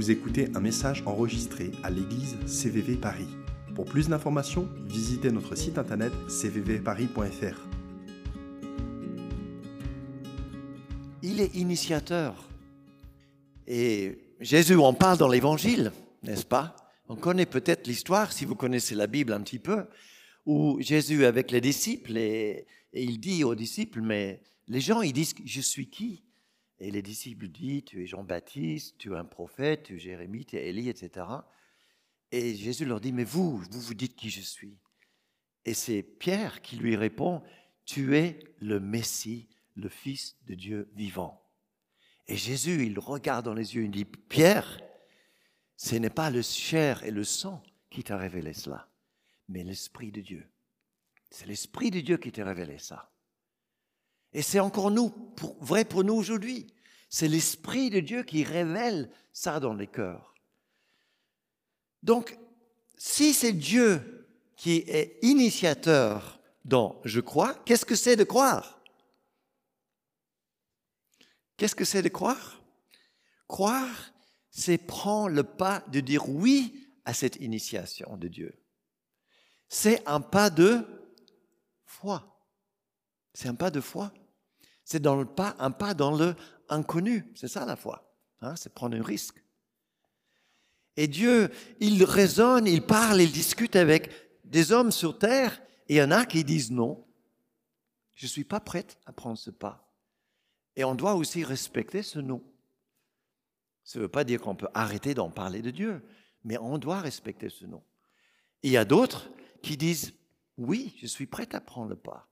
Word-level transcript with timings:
Vous 0.00 0.10
écoutez 0.10 0.48
un 0.54 0.60
message 0.60 1.02
enregistré 1.04 1.72
à 1.82 1.90
l'église 1.90 2.38
CVV 2.46 2.96
Paris. 2.96 3.28
Pour 3.74 3.84
plus 3.84 4.08
d'informations, 4.08 4.66
visitez 4.86 5.30
notre 5.30 5.54
site 5.56 5.76
internet 5.76 6.10
cvvparis.fr. 6.26 7.68
Il 11.22 11.38
est 11.42 11.54
initiateur. 11.54 12.48
Et 13.66 14.16
Jésus 14.40 14.76
en 14.76 14.94
parle 14.94 15.18
dans 15.18 15.28
l'Évangile, 15.28 15.92
n'est-ce 16.22 16.46
pas? 16.46 16.74
On 17.10 17.16
connaît 17.16 17.44
peut-être 17.44 17.86
l'histoire, 17.86 18.32
si 18.32 18.46
vous 18.46 18.54
connaissez 18.54 18.94
la 18.94 19.06
Bible 19.06 19.34
un 19.34 19.42
petit 19.42 19.58
peu, 19.58 19.84
où 20.46 20.80
Jésus 20.80 21.26
avec 21.26 21.50
les 21.50 21.60
disciples, 21.60 22.16
et, 22.16 22.66
et 22.94 23.04
il 23.04 23.20
dit 23.20 23.44
aux 23.44 23.54
disciples, 23.54 24.00
mais 24.00 24.40
les 24.66 24.80
gens, 24.80 25.02
ils 25.02 25.12
disent, 25.12 25.34
je 25.44 25.60
suis 25.60 25.90
qui? 25.90 26.24
Et 26.80 26.90
les 26.90 27.02
disciples 27.02 27.48
disent, 27.48 27.84
tu 27.84 28.02
es 28.02 28.06
Jean-Baptiste, 28.06 28.96
tu 28.96 29.12
es 29.12 29.16
un 29.16 29.26
prophète, 29.26 29.84
tu 29.84 29.96
es 29.96 29.98
Jérémie, 29.98 30.46
tu 30.46 30.56
es 30.56 30.68
Élie, 30.68 30.88
etc. 30.88 31.26
Et 32.32 32.54
Jésus 32.54 32.86
leur 32.86 33.00
dit, 33.00 33.12
mais 33.12 33.24
vous, 33.24 33.58
vous 33.58 33.80
vous 33.80 33.94
dites 33.94 34.16
qui 34.16 34.30
je 34.30 34.40
suis. 34.40 34.78
Et 35.66 35.74
c'est 35.74 36.02
Pierre 36.02 36.62
qui 36.62 36.76
lui 36.76 36.96
répond, 36.96 37.42
tu 37.84 38.16
es 38.16 38.38
le 38.60 38.80
Messie, 38.80 39.48
le 39.74 39.90
Fils 39.90 40.36
de 40.46 40.54
Dieu 40.54 40.90
vivant. 40.94 41.42
Et 42.26 42.36
Jésus, 42.36 42.86
il 42.86 42.98
regarde 42.98 43.44
dans 43.44 43.54
les 43.54 43.74
yeux, 43.74 43.84
il 43.84 43.90
dit, 43.90 44.06
Pierre, 44.06 44.80
ce 45.76 45.96
n'est 45.96 46.08
pas 46.08 46.30
le 46.30 46.42
chair 46.42 47.04
et 47.04 47.10
le 47.10 47.24
sang 47.24 47.62
qui 47.90 48.04
t'a 48.04 48.16
révélé 48.16 48.54
cela, 48.54 48.88
mais 49.48 49.64
l'Esprit 49.64 50.12
de 50.12 50.20
Dieu. 50.20 50.48
C'est 51.30 51.46
l'Esprit 51.46 51.90
de 51.90 52.00
Dieu 52.00 52.16
qui 52.16 52.32
t'a 52.32 52.44
révélé 52.44 52.78
ça. 52.78 53.10
Et 54.32 54.42
c'est 54.42 54.60
encore 54.60 54.90
nous, 54.90 55.12
vrai 55.60 55.84
pour 55.84 56.04
nous 56.04 56.14
aujourd'hui. 56.14 56.72
C'est 57.10 57.28
l'Esprit 57.28 57.90
de 57.90 58.00
Dieu 58.00 58.22
qui 58.22 58.44
révèle 58.44 59.10
ça 59.32 59.60
dans 59.60 59.74
les 59.74 59.88
cœurs. 59.88 60.34
Donc, 62.02 62.38
si 62.96 63.34
c'est 63.34 63.52
Dieu 63.52 64.26
qui 64.56 64.84
est 64.86 65.18
initiateur 65.22 66.40
dans 66.64 67.00
je 67.04 67.20
crois, 67.20 67.54
qu'est-ce 67.64 67.84
que 67.84 67.96
c'est 67.96 68.16
de 68.16 68.24
croire? 68.24 68.80
Qu'est-ce 71.56 71.74
que 71.74 71.84
c'est 71.84 72.02
de 72.02 72.08
croire? 72.08 72.62
Croire, 73.48 74.12
c'est 74.50 74.78
prendre 74.78 75.34
le 75.34 75.42
pas 75.42 75.80
de 75.88 76.00
dire 76.00 76.28
oui 76.28 76.88
à 77.04 77.12
cette 77.12 77.36
initiation 77.36 78.16
de 78.16 78.28
Dieu. 78.28 78.62
C'est 79.68 80.06
un 80.06 80.20
pas 80.20 80.48
de 80.48 80.86
foi. 81.84 82.40
C'est 83.34 83.48
un 83.48 83.54
pas 83.54 83.70
de 83.70 83.80
foi. 83.80 84.12
C'est 84.84 85.00
dans 85.00 85.16
le 85.16 85.24
pas, 85.24 85.54
un 85.58 85.70
pas 85.70 85.94
dans 85.94 86.16
le 86.16 86.34
inconnu. 86.70 87.30
C'est 87.34 87.48
ça 87.48 87.64
la 87.64 87.76
foi. 87.76 88.10
Hein, 88.40 88.56
c'est 88.56 88.72
prendre 88.72 88.96
un 88.96 89.02
risque. 89.02 89.42
Et 90.96 91.08
Dieu, 91.08 91.50
il 91.80 92.02
raisonne, 92.04 92.66
il 92.66 92.82
parle, 92.82 93.20
il 93.20 93.32
discute 93.32 93.76
avec 93.76 94.10
des 94.44 94.72
hommes 94.72 94.90
sur 94.90 95.18
terre, 95.18 95.60
et 95.88 95.94
il 95.94 95.96
y 95.96 96.02
en 96.02 96.10
a 96.10 96.24
qui 96.26 96.44
disent 96.44 96.70
non. 96.70 97.06
Je 98.14 98.26
ne 98.26 98.30
suis 98.30 98.44
pas 98.44 98.60
prête 98.60 98.98
à 99.06 99.12
prendre 99.12 99.38
ce 99.38 99.50
pas. 99.50 99.90
Et 100.76 100.84
on 100.84 100.94
doit 100.94 101.14
aussi 101.14 101.44
respecter 101.44 102.02
ce 102.02 102.18
non. 102.18 102.42
Ça 103.84 103.98
ne 103.98 104.04
veut 104.04 104.08
pas 104.08 104.24
dire 104.24 104.40
qu'on 104.40 104.54
peut 104.54 104.68
arrêter 104.74 105.14
d'en 105.14 105.30
parler 105.30 105.62
de 105.62 105.70
Dieu, 105.70 106.02
mais 106.44 106.58
on 106.58 106.78
doit 106.78 107.00
respecter 107.00 107.48
ce. 107.48 107.64
Et 107.64 108.68
il 108.68 108.70
y 108.70 108.76
a 108.76 108.84
d'autres 108.84 109.28
qui 109.62 109.76
disent 109.76 110.12
oui, 110.58 110.94
je 111.00 111.06
suis 111.06 111.26
prête 111.26 111.54
à 111.54 111.60
prendre 111.60 111.88
le 111.88 111.96
pas. 111.96 112.28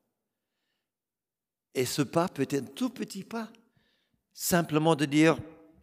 Et 1.75 1.87
ce 1.87 2.03
pas 2.03 2.29
peut 2.29 2.43
être 2.43 2.55
un 2.55 2.63
tout 2.63 2.91
petit 2.91 3.25
pas. 3.25 3.51
Simplement 4.41 4.95
de 4.95 5.05
dire, 5.05 5.37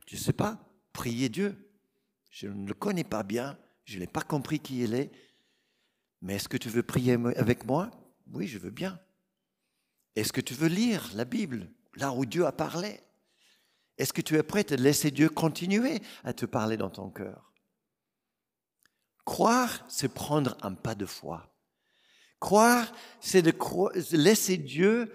je 0.08 0.16
ne 0.16 0.22
sais 0.22 0.32
pas, 0.32 0.58
prier 0.94 1.28
Dieu. 1.28 1.70
Je 2.30 2.48
ne 2.48 2.66
le 2.66 2.74
connais 2.74 3.04
pas 3.04 3.22
bien, 3.22 3.60
je 3.84 4.00
n'ai 4.00 4.08
pas 4.08 4.22
compris 4.22 4.62
qui 4.62 4.82
il 4.82 4.94
est. 4.94 5.12
Mais 6.22 6.36
est-ce 6.36 6.48
que 6.48 6.56
tu 6.56 6.70
veux 6.70 6.82
prier 6.82 7.18
avec 7.36 7.66
moi? 7.66 7.92
Oui, 8.32 8.48
je 8.48 8.58
veux 8.58 8.72
bien. 8.72 8.98
Est-ce 10.16 10.32
que 10.32 10.40
tu 10.40 10.54
veux 10.54 10.70
lire 10.70 11.12
la 11.16 11.26
Bible, 11.26 11.70
là 11.96 12.14
où 12.14 12.26
Dieu 12.26 12.46
a 12.46 12.54
parlé? 12.54 13.02
Est-ce 13.98 14.14
que 14.14 14.22
tu 14.22 14.38
es 14.38 14.44
prêt 14.44 14.72
à 14.72 14.78
laisser 14.78 15.12
Dieu 15.12 15.28
continuer 15.28 16.02
à 16.24 16.32
te 16.32 16.46
parler 16.46 16.78
dans 16.78 16.90
ton 16.90 17.10
cœur? 17.10 17.52
Croire, 19.26 19.84
c'est 19.90 20.14
prendre 20.14 20.56
un 20.62 20.76
pas 20.76 20.96
de 20.96 21.06
foi. 21.06 21.54
Croire, 22.40 22.90
c'est 23.20 23.42
de 23.42 23.54
laisser 24.16 24.56
Dieu 24.56 25.12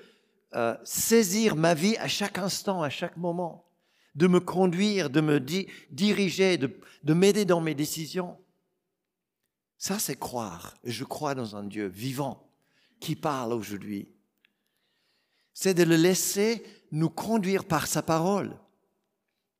euh, 0.54 0.76
saisir 0.84 1.56
ma 1.56 1.74
vie 1.74 1.96
à 1.98 2.08
chaque 2.08 2.38
instant, 2.38 2.82
à 2.82 2.90
chaque 2.90 3.16
moment, 3.16 3.66
de 4.14 4.26
me 4.26 4.40
conduire, 4.40 5.10
de 5.10 5.20
me 5.20 5.38
diriger, 5.38 6.58
de, 6.58 6.78
de 7.04 7.14
m'aider 7.14 7.44
dans 7.44 7.60
mes 7.60 7.74
décisions. 7.74 8.38
Ça, 9.78 9.98
c'est 9.98 10.18
croire. 10.18 10.76
Je 10.84 11.04
crois 11.04 11.34
dans 11.34 11.56
un 11.56 11.64
Dieu 11.64 11.86
vivant 11.86 12.46
qui 12.98 13.16
parle 13.16 13.52
aujourd'hui. 13.52 14.08
C'est 15.54 15.74
de 15.74 15.84
le 15.84 15.96
laisser 15.96 16.64
nous 16.92 17.10
conduire 17.10 17.64
par 17.64 17.86
sa 17.86 18.02
parole, 18.02 18.56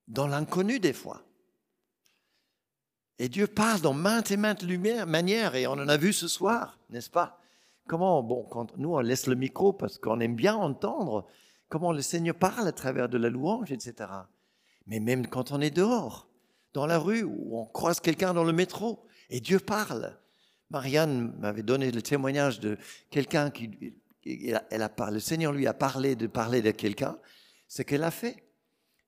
dans 0.08 0.26
l'inconnu 0.26 0.80
des 0.80 0.92
fois. 0.92 1.22
Et 3.18 3.28
Dieu 3.28 3.46
parle 3.46 3.80
dans 3.80 3.94
maintes 3.94 4.30
et 4.30 4.36
maintes 4.36 4.64
manières, 4.64 5.54
et 5.54 5.66
on 5.66 5.72
en 5.72 5.88
a 5.88 5.96
vu 5.96 6.12
ce 6.12 6.26
soir, 6.26 6.78
n'est-ce 6.88 7.10
pas? 7.10 7.39
Comment, 7.90 8.22
bon, 8.22 8.44
quand 8.44 8.78
nous 8.78 8.94
on 8.94 9.00
laisse 9.00 9.26
le 9.26 9.34
micro 9.34 9.72
parce 9.72 9.98
qu'on 9.98 10.20
aime 10.20 10.36
bien 10.36 10.54
entendre 10.54 11.26
comment 11.68 11.90
le 11.90 12.02
Seigneur 12.02 12.36
parle 12.36 12.68
à 12.68 12.70
travers 12.70 13.08
de 13.08 13.18
la 13.18 13.28
louange, 13.28 13.72
etc. 13.72 14.08
Mais 14.86 15.00
même 15.00 15.26
quand 15.26 15.50
on 15.50 15.60
est 15.60 15.72
dehors, 15.72 16.28
dans 16.72 16.86
la 16.86 17.00
rue, 17.00 17.24
ou 17.24 17.58
on 17.58 17.66
croise 17.66 17.98
quelqu'un 17.98 18.32
dans 18.32 18.44
le 18.44 18.52
métro, 18.52 19.04
et 19.28 19.40
Dieu 19.40 19.58
parle. 19.58 20.16
Marianne 20.70 21.34
m'avait 21.40 21.64
donné 21.64 21.90
le 21.90 22.00
témoignage 22.00 22.60
de 22.60 22.78
quelqu'un 23.10 23.50
qui, 23.50 23.92
elle 24.24 24.82
a, 24.82 25.10
le 25.10 25.18
Seigneur 25.18 25.50
lui 25.50 25.66
a 25.66 25.74
parlé 25.74 26.14
de 26.14 26.28
parler 26.28 26.62
de 26.62 26.70
quelqu'un, 26.70 27.18
ce 27.66 27.82
qu'elle 27.82 28.04
a 28.04 28.12
fait. 28.12 28.36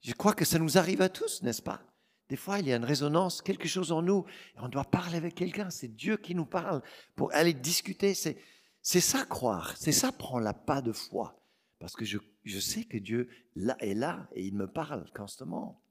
Je 0.01 0.13
crois 0.13 0.35
que 0.35 0.45
ça 0.45 0.59
nous 0.59 0.77
arrive 0.77 1.03
à 1.03 1.09
tous, 1.09 1.45
n'est-ce 1.45 1.63
pas? 1.63 1.83
Des 2.29 2.37
fois, 2.37 2.59
il 2.59 2.67
y 2.67 2.73
a 2.73 2.77
une 2.77 2.85
résonance, 2.85 3.43
quelque 3.43 3.69
chose 3.69 3.93
en 3.93 4.03
nous, 4.03 4.25
et 4.57 4.59
on 4.61 4.69
doit 4.69 4.83
parler 4.83 5.19
avec 5.19 5.37
quelqu'un. 5.37 5.71
C'est 5.71 5.95
Dieu 5.95 6.17
qui 6.17 6.35
nous 6.35 6.47
parle 6.47 6.83
pour 7.15 7.33
aller 7.33 7.53
discuter. 7.53 8.15
C'est, 8.15 8.39
c'est 8.83 9.01
ça 9.01 9.25
croire, 9.25 9.77
c'est 9.77 9.93
ça 9.93 10.11
prendre 10.11 10.45
la 10.45 10.53
pas 10.53 10.83
de 10.83 10.93
foi. 10.93 11.39
Parce 11.79 11.95
que 11.95 12.05
je, 12.05 12.19
je 12.45 12.61
sais 12.61 12.85
que 12.85 12.99
Dieu 12.99 13.29
là 13.57 13.77
est 13.81 13.95
là 13.95 14.29
et 14.35 14.45
il 14.45 14.55
me 14.55 14.67
parle 14.67 15.11
constamment. 15.13 15.83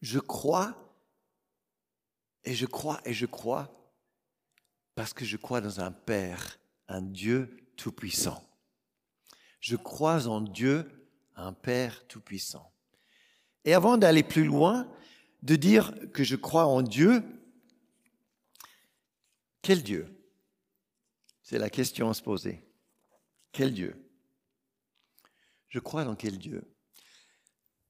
Je 0.00 0.18
crois 0.18 0.76
et 2.44 2.54
je 2.54 2.66
crois 2.66 3.00
et 3.04 3.12
je 3.12 3.26
crois 3.26 3.74
parce 4.94 5.12
que 5.12 5.24
je 5.24 5.36
crois 5.36 5.60
dans 5.60 5.80
un 5.80 5.92
Père, 5.92 6.58
un 6.88 7.02
Dieu 7.02 7.70
tout-puissant. 7.76 8.44
Je 9.60 9.76
crois 9.76 10.26
en 10.26 10.40
Dieu, 10.40 11.08
un 11.36 11.52
Père 11.52 12.06
tout-puissant. 12.08 12.72
Et 13.64 13.74
avant 13.74 13.98
d'aller 13.98 14.22
plus 14.22 14.44
loin, 14.44 14.90
de 15.42 15.56
dire 15.56 15.94
que 16.12 16.24
je 16.24 16.36
crois 16.36 16.66
en 16.66 16.82
Dieu, 16.82 17.22
quel 19.62 19.82
Dieu? 19.82 20.17
C'est 21.48 21.58
la 21.58 21.70
question 21.70 22.10
à 22.10 22.14
se 22.14 22.20
poser. 22.20 22.62
Quel 23.52 23.72
Dieu? 23.72 23.96
Je 25.68 25.78
crois 25.78 26.04
dans 26.04 26.14
quel 26.14 26.36
Dieu? 26.36 26.62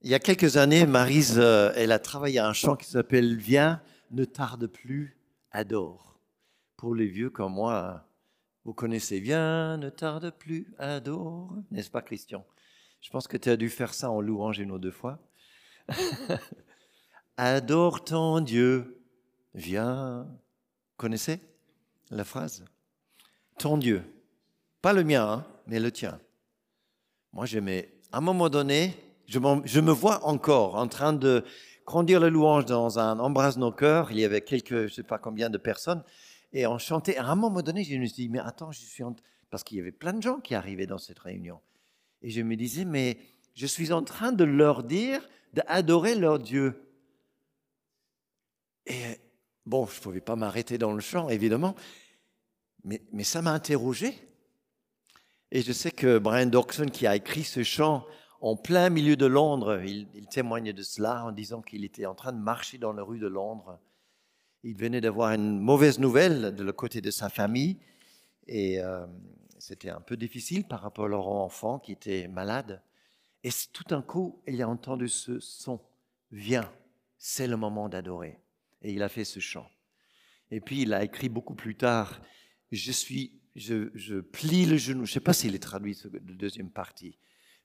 Il 0.00 0.08
y 0.08 0.14
a 0.14 0.20
quelques 0.20 0.56
années, 0.56 0.86
Marise, 0.86 1.40
euh, 1.40 1.72
elle 1.74 1.90
a 1.90 1.98
travaillé 1.98 2.38
à 2.38 2.46
un 2.46 2.52
chant 2.52 2.76
qui 2.76 2.88
s'appelle 2.88 3.36
Viens, 3.36 3.82
ne 4.12 4.24
tarde 4.24 4.68
plus, 4.68 5.18
adore. 5.50 6.20
Pour 6.76 6.94
les 6.94 7.08
vieux 7.08 7.30
comme 7.30 7.54
moi, 7.54 8.08
vous 8.64 8.74
connaissez 8.74 9.18
Viens, 9.18 9.76
ne 9.76 9.90
tarde 9.90 10.30
plus, 10.38 10.72
adore. 10.78 11.52
N'est-ce 11.72 11.90
pas, 11.90 12.02
Christian? 12.02 12.46
Je 13.00 13.10
pense 13.10 13.26
que 13.26 13.36
tu 13.36 13.48
as 13.48 13.56
dû 13.56 13.70
faire 13.70 13.92
ça 13.92 14.08
en 14.08 14.20
louange 14.20 14.60
une 14.60 14.70
ou 14.70 14.78
deux 14.78 14.92
fois. 14.92 15.18
adore 17.36 18.04
ton 18.04 18.38
Dieu, 18.38 19.02
viens. 19.52 20.28
Connaissez 20.96 21.40
la 22.10 22.22
phrase? 22.22 22.64
Ton 23.58 23.76
Dieu. 23.76 24.02
Pas 24.80 24.92
le 24.92 25.04
mien, 25.04 25.28
hein, 25.28 25.46
mais 25.66 25.80
le 25.80 25.90
tien. 25.92 26.20
Moi, 27.32 27.46
j'aimais, 27.46 27.92
à 28.12 28.18
un 28.18 28.20
moment 28.20 28.48
donné, 28.48 28.94
je, 29.26 29.38
me 29.38 29.92
vois 29.92 30.24
encore 30.24 30.76
en 30.76 30.88
train 30.88 31.12
de 31.12 31.44
conduire 31.84 32.20
la 32.20 32.30
louange 32.30 32.64
dans 32.64 32.98
un 32.98 33.18
embrasse 33.18 33.58
nos 33.58 33.72
cœurs. 33.72 34.10
Il 34.12 34.18
y 34.18 34.24
avait 34.24 34.40
quelques, 34.40 34.70
je 34.70 34.82
ne 34.84 34.88
sais 34.88 35.02
pas 35.02 35.18
combien 35.18 35.50
de 35.50 35.58
personnes, 35.58 36.02
et 36.52 36.66
on 36.66 36.78
chantait. 36.78 37.16
À 37.16 37.26
un 37.26 37.34
moment 37.34 37.60
donné, 37.60 37.84
je 37.84 37.96
me 37.96 38.06
suis 38.06 38.14
dit, 38.14 38.28
mais 38.28 38.38
attends, 38.38 38.72
je 38.72 38.80
suis 38.80 39.02
en... 39.02 39.14
parce 39.50 39.64
qu'il 39.64 39.76
y 39.76 39.80
avait 39.80 39.92
plein 39.92 40.14
de 40.14 40.22
gens 40.22 40.40
qui 40.40 40.54
arrivaient 40.54 40.86
dans 40.86 40.98
cette 40.98 41.18
réunion. 41.18 41.60
Et 42.22 42.30
je 42.30 42.40
me 42.40 42.56
disais, 42.56 42.84
mais 42.84 43.18
je 43.54 43.66
suis 43.66 43.92
en 43.92 44.02
train 44.02 44.32
de 44.32 44.44
leur 44.44 44.82
dire 44.82 45.20
d'adorer 45.52 46.14
leur 46.14 46.38
Dieu. 46.38 46.82
Et 48.86 49.18
bon, 49.66 49.86
je 49.86 49.96
ne 49.98 50.02
pouvais 50.02 50.20
pas 50.20 50.36
m'arrêter 50.36 50.78
dans 50.78 50.92
le 50.92 51.00
chant, 51.00 51.28
évidemment, 51.28 51.74
mais, 52.84 53.24
ça 53.24 53.42
m'a 53.42 53.52
interrogé. 53.52 54.14
Et 55.50 55.62
je 55.62 55.72
sais 55.72 55.90
que 55.90 56.18
Brian 56.18 56.46
Doxon, 56.46 56.86
qui 56.86 57.06
a 57.06 57.16
écrit 57.16 57.44
ce 57.44 57.62
chant 57.62 58.06
en 58.40 58.56
plein 58.56 58.90
milieu 58.90 59.16
de 59.16 59.26
Londres. 59.26 59.82
Il, 59.84 60.06
il 60.14 60.26
témoigne 60.26 60.72
de 60.72 60.82
cela 60.82 61.24
en 61.24 61.32
disant 61.32 61.62
qu'il 61.62 61.84
était 61.84 62.06
en 62.06 62.14
train 62.14 62.32
de 62.32 62.38
marcher 62.38 62.78
dans 62.78 62.92
la 62.92 63.02
rue 63.02 63.18
de 63.18 63.26
Londres. 63.26 63.78
Il 64.62 64.76
venait 64.76 65.00
d'avoir 65.00 65.32
une 65.32 65.58
mauvaise 65.58 65.98
nouvelle 65.98 66.54
de 66.54 66.62
le 66.62 66.72
côté 66.72 67.00
de 67.00 67.10
sa 67.10 67.28
famille 67.28 67.78
et 68.48 68.80
euh, 68.80 69.06
c'était 69.58 69.90
un 69.90 70.00
peu 70.00 70.16
difficile 70.16 70.64
par 70.64 70.80
rapport 70.80 71.04
à 71.04 71.08
leur 71.08 71.28
enfant 71.28 71.78
qui 71.78 71.92
était 71.92 72.26
malade. 72.28 72.82
Et 73.44 73.50
tout 73.72 73.84
d'un 73.84 74.02
coup, 74.02 74.42
il 74.48 74.60
a 74.62 74.68
entendu 74.68 75.08
ce 75.08 75.38
son. 75.38 75.80
Viens, 76.32 76.70
c'est 77.18 77.46
le 77.46 77.56
moment 77.56 77.88
d'adorer. 77.88 78.40
Et 78.82 78.92
il 78.92 79.02
a 79.02 79.08
fait 79.08 79.24
ce 79.24 79.38
chant. 79.38 79.68
Et 80.50 80.60
puis 80.60 80.82
il 80.82 80.94
a 80.94 81.04
écrit 81.04 81.28
beaucoup 81.28 81.54
plus 81.54 81.76
tard, 81.76 82.20
je 82.72 82.92
suis, 82.92 83.32
je, 83.56 84.20
plie 84.20 84.66
le 84.66 84.76
genou. 84.76 85.04
Je 85.04 85.10
ne 85.10 85.14
sais 85.14 85.20
pas 85.20 85.32
s'il 85.32 85.54
est 85.54 85.60
traduit 85.60 85.96
la 86.12 86.34
deuxième 86.34 86.70
partie. 86.70 87.18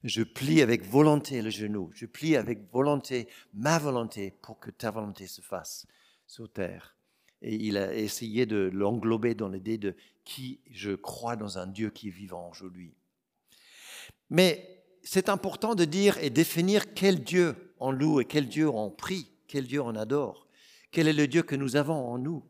Je 0.04 0.24
plie 0.24 0.62
avec 0.62 0.86
volonté 0.86 1.42
le 1.42 1.50
genou. 1.50 1.92
Je 1.94 2.06
plie 2.06 2.36
avec 2.36 2.70
volonté 2.72 3.28
ma 3.54 3.80
volonté 3.80 4.32
pour 4.42 4.60
que 4.60 4.70
ta 4.72 4.92
volonté 4.92 5.28
se 5.28 5.42
fasse 5.42 5.86
sur 6.28 6.52
terre. 6.52 6.98
Et 7.42 7.56
il 7.56 7.78
a 7.78 7.94
essayé 7.94 8.46
de 8.46 8.70
l'englober 8.74 9.36
dans 9.36 9.50
l'idée 9.50 9.78
de 9.78 9.96
qui 10.24 10.62
je 10.72 10.92
crois 10.92 11.36
dans 11.36 11.58
un 11.58 11.68
Dieu 11.68 11.90
qui 11.90 12.08
est 12.08 12.12
vivant 12.12 12.50
aujourd'hui. 12.50 12.94
Mais 14.30 14.86
c'est 15.04 15.30
important 15.30 15.76
de 15.76 15.86
dire 15.86 16.18
et 16.20 16.30
définir 16.30 16.94
quel 16.94 17.24
Dieu 17.24 17.74
on 17.80 17.92
loue 17.92 18.22
et 18.22 18.26
quel 18.26 18.48
Dieu 18.48 18.70
on 18.70 18.90
prie, 18.90 19.30
quel 19.48 19.68
Dieu 19.68 19.82
on 19.82 19.96
adore, 19.96 20.48
quel 20.92 21.08
est 21.08 21.14
le 21.14 21.28
Dieu 21.28 21.44
que 21.44 21.56
nous 21.56 21.76
avons 21.76 21.94
en 21.94 22.18
nous. 22.18 22.44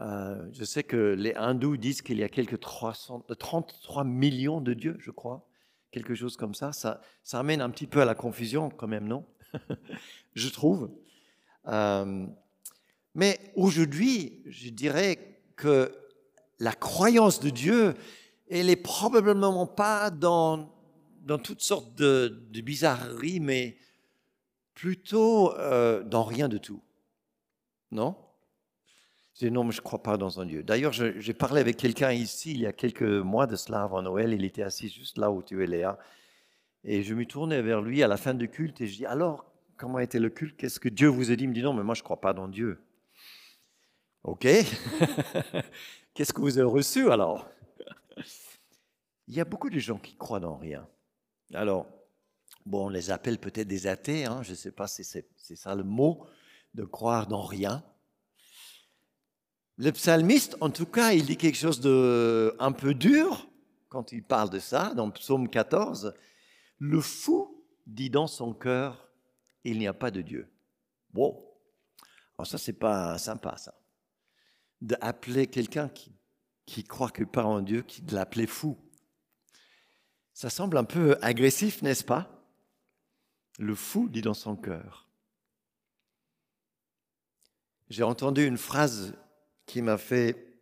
Euh, 0.00 0.48
je 0.52 0.64
sais 0.64 0.82
que 0.82 1.14
les 1.14 1.34
hindous 1.34 1.76
disent 1.76 2.02
qu'il 2.02 2.18
y 2.18 2.22
a 2.22 2.28
quelques 2.28 2.60
300, 2.60 3.26
33 3.38 4.04
millions 4.04 4.60
de 4.60 4.72
dieux, 4.72 4.96
je 4.98 5.10
crois, 5.10 5.46
quelque 5.90 6.14
chose 6.14 6.36
comme 6.36 6.54
ça. 6.54 6.72
ça. 6.72 7.00
Amène 7.32 7.60
un 7.60 7.70
petit 7.70 7.86
peu 7.86 8.00
à 8.00 8.04
la 8.04 8.14
confusion 8.14 8.70
quand 8.70 8.88
même, 8.88 9.06
non? 9.06 9.26
Je 10.34 10.48
trouve. 10.48 10.90
Euh, 11.66 12.26
mais 13.14 13.52
aujourd'hui, 13.56 14.42
je 14.46 14.70
dirais 14.70 15.38
que 15.56 15.92
la 16.58 16.72
croyance 16.72 17.40
de 17.40 17.50
Dieu, 17.50 17.94
elle 18.48 18.66
n'est 18.66 18.76
probablement 18.76 19.66
pas 19.66 20.10
dans, 20.10 20.72
dans 21.22 21.38
toutes 21.38 21.62
sortes 21.62 21.94
de, 21.96 22.28
bizarreries, 22.52 23.40
mais 23.40 23.76
plutôt 24.74 25.54
euh, 25.58 26.02
dans 26.04 26.24
rien 26.24 26.48
de 26.48 26.58
tout. 26.58 26.80
Non? 27.90 28.16
Dis 29.44 29.50
non, 29.50 29.64
mais 29.64 29.72
je 29.72 29.78
ne 29.78 29.84
crois 29.84 30.02
pas 30.02 30.16
dans 30.16 30.40
un 30.40 30.46
Dieu. 30.46 30.62
D'ailleurs, 30.62 30.92
j'ai 30.92 31.34
parlé 31.34 31.60
avec 31.60 31.76
quelqu'un 31.76 32.12
ici 32.12 32.52
il 32.52 32.60
y 32.60 32.66
a 32.66 32.72
quelques 32.72 33.02
mois 33.02 33.46
de 33.46 33.56
cela 33.56 33.82
avant 33.82 34.02
Noël. 34.02 34.32
Il 34.32 34.44
était 34.44 34.62
assis 34.62 34.88
juste 34.88 35.18
là 35.18 35.30
où 35.30 35.42
tu 35.42 35.62
es, 35.62 35.66
Léa. 35.66 35.98
Et 36.84 37.02
je 37.02 37.14
me 37.14 37.24
tournais 37.26 37.60
vers 37.62 37.82
lui 37.82 38.02
à 38.02 38.08
la 38.08 38.16
fin 38.16 38.34
du 38.34 38.48
culte 38.48 38.80
et 38.80 38.86
je 38.86 38.96
dis 38.96 39.06
Alors, 39.06 39.44
comment 39.76 39.98
était 39.98 40.18
le 40.18 40.30
culte? 40.30 40.56
Qu'est-ce 40.56 40.80
que 40.80 40.88
Dieu 40.88 41.08
vous 41.08 41.30
a 41.30 41.36
dit? 41.36 41.44
Il 41.44 41.48
me 41.48 41.54
dit 41.54 41.62
Non, 41.62 41.74
mais 41.74 41.82
moi, 41.82 41.94
je 41.94 42.00
ne 42.00 42.04
crois 42.04 42.20
pas 42.20 42.32
dans 42.32 42.48
Dieu. 42.48 42.80
OK 44.24 44.46
Qu'est-ce 46.14 46.32
que 46.32 46.40
vous 46.40 46.58
avez 46.58 46.68
reçu 46.68 47.10
alors? 47.10 47.48
Il 49.28 49.34
y 49.34 49.40
a 49.40 49.44
beaucoup 49.44 49.70
de 49.70 49.78
gens 49.78 49.98
qui 49.98 50.16
croient 50.16 50.40
dans 50.40 50.56
rien. 50.56 50.88
Alors, 51.54 51.86
bon, 52.66 52.86
on 52.86 52.88
les 52.88 53.10
appelle 53.10 53.38
peut-être 53.38 53.68
des 53.68 53.86
athées, 53.86 54.24
hein, 54.24 54.42
je 54.42 54.50
ne 54.50 54.56
sais 54.56 54.72
pas 54.72 54.86
si 54.88 55.04
c'est 55.04 55.26
ça 55.56 55.74
le 55.74 55.84
mot, 55.84 56.26
de 56.74 56.84
croire 56.84 57.26
dans 57.26 57.42
rien. 57.42 57.84
Le 59.80 59.92
psalmiste, 59.92 60.58
en 60.60 60.68
tout 60.68 60.84
cas, 60.84 61.12
il 61.12 61.24
dit 61.24 61.38
quelque 61.38 61.56
chose 61.56 61.80
de 61.80 62.54
un 62.58 62.70
peu 62.70 62.92
dur 62.92 63.48
quand 63.88 64.12
il 64.12 64.22
parle 64.22 64.50
de 64.50 64.58
ça, 64.58 64.92
dans 64.92 65.10
Psaume 65.10 65.48
14. 65.48 66.14
Le 66.78 67.00
fou 67.00 67.64
dit 67.86 68.10
dans 68.10 68.26
son 68.26 68.52
cœur, 68.52 69.08
il 69.64 69.78
n'y 69.78 69.86
a 69.86 69.94
pas 69.94 70.10
de 70.10 70.20
Dieu. 70.20 70.52
Bon, 71.14 71.42
alors 72.36 72.46
ça, 72.46 72.58
c'est 72.58 72.74
pas 72.74 73.16
sympa, 73.16 73.56
ça 73.56 73.74
d'appeler 74.82 75.46
quelqu'un 75.46 75.88
qui, 75.88 76.12
qui 76.66 76.84
croit 76.84 77.10
que 77.10 77.24
pas 77.24 77.44
en 77.44 77.62
Dieu, 77.62 77.80
qui 77.80 78.02
l'appeler 78.10 78.46
fou. 78.46 78.76
Ça 80.34 80.50
semble 80.50 80.76
un 80.76 80.84
peu 80.84 81.16
agressif, 81.22 81.80
n'est-ce 81.80 82.04
pas? 82.04 82.44
Le 83.58 83.74
fou 83.74 84.10
dit 84.10 84.20
dans 84.20 84.34
son 84.34 84.56
cœur. 84.56 85.08
J'ai 87.88 88.02
entendu 88.02 88.44
une 88.44 88.58
phrase 88.58 89.14
qui 89.70 89.82
m'a 89.82 89.98
fait 89.98 90.58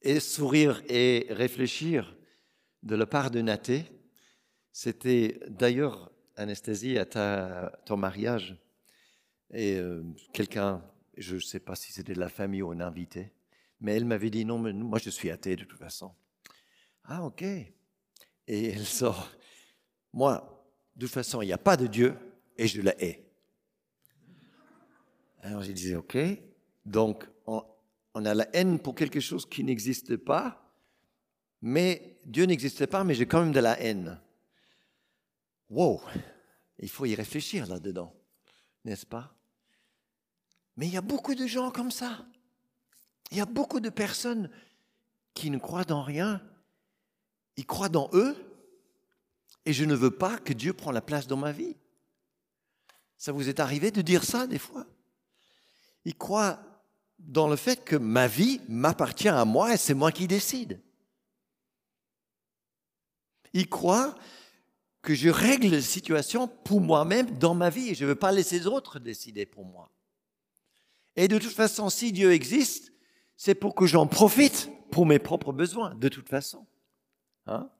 et 0.00 0.20
sourire 0.20 0.80
et 0.88 1.26
réfléchir 1.30 2.16
de 2.84 2.94
la 2.94 3.04
part 3.04 3.32
de 3.32 3.40
Nathé. 3.40 3.84
C'était 4.70 5.40
d'ailleurs, 5.48 6.12
Anesthésie, 6.36 6.98
à 6.98 7.04
ton 7.84 7.96
mariage. 7.96 8.56
Et 9.50 9.76
euh, 9.76 10.04
quelqu'un 10.32 10.84
je 11.16 11.34
ne 11.34 11.40
sais 11.40 11.60
pas 11.60 11.74
si 11.74 11.92
c'était 11.92 12.14
de 12.14 12.20
la 12.20 12.28
famille 12.28 12.62
ou 12.62 12.70
un 12.70 12.80
invité, 12.80 13.32
mais 13.80 13.96
elle 13.96 14.04
m'avait 14.04 14.30
dit 14.30 14.44
non, 14.44 14.58
mais 14.58 14.72
moi 14.72 14.98
je 14.98 15.10
suis 15.10 15.30
athée 15.30 15.56
de 15.56 15.64
toute 15.64 15.78
façon. 15.78 16.12
Ah, 17.04 17.22
ok. 17.24 17.42
Et 17.42 17.66
elle 18.46 18.86
sort, 18.86 19.30
moi, 20.12 20.64
de 20.96 21.06
toute 21.06 21.14
façon, 21.14 21.42
il 21.42 21.46
n'y 21.46 21.52
a 21.52 21.58
pas 21.58 21.76
de 21.76 21.86
Dieu 21.86 22.16
et 22.56 22.66
je 22.66 22.80
la 22.82 23.00
hais. 23.02 23.24
Alors 25.42 25.62
j'ai 25.62 25.72
dit, 25.72 25.94
ok, 25.94 26.16
donc 26.84 27.26
on, 27.46 27.64
a 28.14 28.34
la 28.34 28.48
haine 28.54 28.78
pour 28.78 28.94
quelque 28.94 29.20
chose 29.20 29.46
qui 29.46 29.64
n'existe 29.64 30.16
pas, 30.16 30.72
mais 31.62 32.20
Dieu 32.24 32.44
n'existe 32.44 32.86
pas, 32.86 33.04
mais 33.04 33.14
j'ai 33.14 33.26
quand 33.26 33.40
même 33.40 33.52
de 33.52 33.60
la 33.60 33.80
haine. 33.80 34.20
Wow, 35.70 36.02
il 36.78 36.88
faut 36.88 37.06
y 37.06 37.14
réfléchir 37.14 37.66
là-dedans, 37.66 38.14
n'est-ce 38.84 39.06
pas? 39.06 39.34
Mais 40.76 40.86
il 40.86 40.92
y 40.92 40.96
a 40.96 41.02
beaucoup 41.02 41.34
de 41.34 41.46
gens 41.46 41.70
comme 41.70 41.90
ça. 41.90 42.26
Il 43.30 43.38
y 43.38 43.40
a 43.40 43.46
beaucoup 43.46 43.80
de 43.80 43.90
personnes 43.90 44.50
qui 45.32 45.50
ne 45.50 45.58
croient 45.58 45.84
dans 45.84 46.02
rien. 46.02 46.42
Ils 47.56 47.66
croient 47.66 47.88
dans 47.88 48.10
eux. 48.12 48.36
Et 49.64 49.72
je 49.72 49.84
ne 49.84 49.94
veux 49.94 50.10
pas 50.10 50.38
que 50.38 50.52
Dieu 50.52 50.72
prenne 50.72 50.94
la 50.94 51.00
place 51.00 51.26
dans 51.26 51.36
ma 51.36 51.52
vie. 51.52 51.76
Ça 53.16 53.32
vous 53.32 53.48
est 53.48 53.60
arrivé 53.60 53.90
de 53.90 54.02
dire 54.02 54.24
ça 54.24 54.46
des 54.46 54.58
fois? 54.58 54.86
Ils 56.04 56.16
croient 56.16 56.73
dans 57.26 57.48
le 57.48 57.56
fait 57.56 57.84
que 57.84 57.96
ma 57.96 58.26
vie 58.26 58.60
m'appartient 58.68 59.28
à 59.28 59.44
moi 59.44 59.74
et 59.74 59.76
c'est 59.76 59.94
moi 59.94 60.12
qui 60.12 60.26
décide. 60.26 60.80
Ils 63.52 63.68
croient 63.68 64.14
que 65.02 65.14
je 65.14 65.28
règle 65.28 65.68
la 65.68 65.82
situation 65.82 66.48
pour 66.48 66.80
moi-même 66.80 67.38
dans 67.38 67.54
ma 67.54 67.70
vie 67.70 67.90
et 67.90 67.94
je 67.94 68.04
ne 68.04 68.10
veux 68.10 68.14
pas 68.14 68.32
laisser 68.32 68.60
les 68.60 68.66
autres 68.66 68.98
décider 68.98 69.46
pour 69.46 69.64
moi. 69.64 69.90
Et 71.16 71.28
de 71.28 71.38
toute 71.38 71.52
façon, 71.52 71.90
si 71.90 72.12
Dieu 72.12 72.32
existe, 72.32 72.92
c'est 73.36 73.54
pour 73.54 73.74
que 73.74 73.86
j'en 73.86 74.06
profite 74.06 74.70
pour 74.90 75.06
mes 75.06 75.18
propres 75.18 75.52
besoins, 75.52 75.94
de 75.94 76.08
toute 76.08 76.28
façon. 76.28 76.66
Hein? 77.46 77.70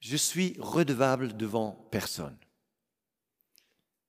Je 0.00 0.16
suis 0.16 0.56
redevable 0.58 1.36
devant 1.36 1.72
personne. 1.90 2.36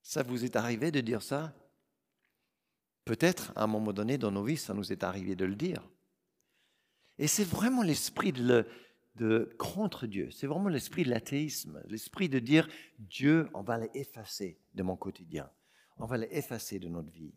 Ça 0.02 0.24
vous 0.24 0.46
est 0.46 0.56
arrivé 0.56 0.92
de 0.92 1.02
dire 1.02 1.22
ça? 1.22 1.54
Peut-être 3.08 3.54
à 3.56 3.64
un 3.64 3.68
moment 3.68 3.94
donné 3.94 4.18
dans 4.18 4.32
nos 4.32 4.44
vies, 4.44 4.58
ça 4.58 4.74
nous 4.74 4.92
est 4.92 5.04
arrivé 5.04 5.36
de 5.36 5.46
le 5.46 5.56
dire. 5.56 5.88
Et 7.18 7.28
c'est 7.28 7.44
vraiment 7.44 7.82
l'esprit 7.82 8.32
de, 8.32 9.56
contre 9.58 10.06
Dieu. 10.06 10.30
C'est 10.32 10.46
vraiment 10.46 10.70
l'esprit 10.70 11.04
de 11.04 11.10
l'athéisme, 11.10 11.82
l'esprit 11.88 12.30
de 12.30 12.40
dire 12.40 12.68
Dieu, 13.00 13.50
on 13.54 13.64
va 13.64 13.78
l'effacer 13.78 14.60
de 14.74 14.84
mon 14.84 14.96
quotidien 14.96 15.50
on 16.00 16.06
va 16.06 16.18
les 16.18 16.28
effacer 16.32 16.80
de 16.80 16.88
notre 16.88 17.10
vie. 17.12 17.34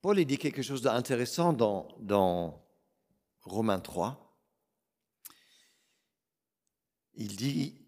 Paul 0.00 0.22
dit 0.24 0.38
quelque 0.38 0.62
chose 0.62 0.82
d'intéressant 0.82 1.52
dans, 1.52 1.88
dans 2.00 2.66
Romains 3.42 3.80
3. 3.80 4.18
Il 7.14 7.36
dit, 7.36 7.80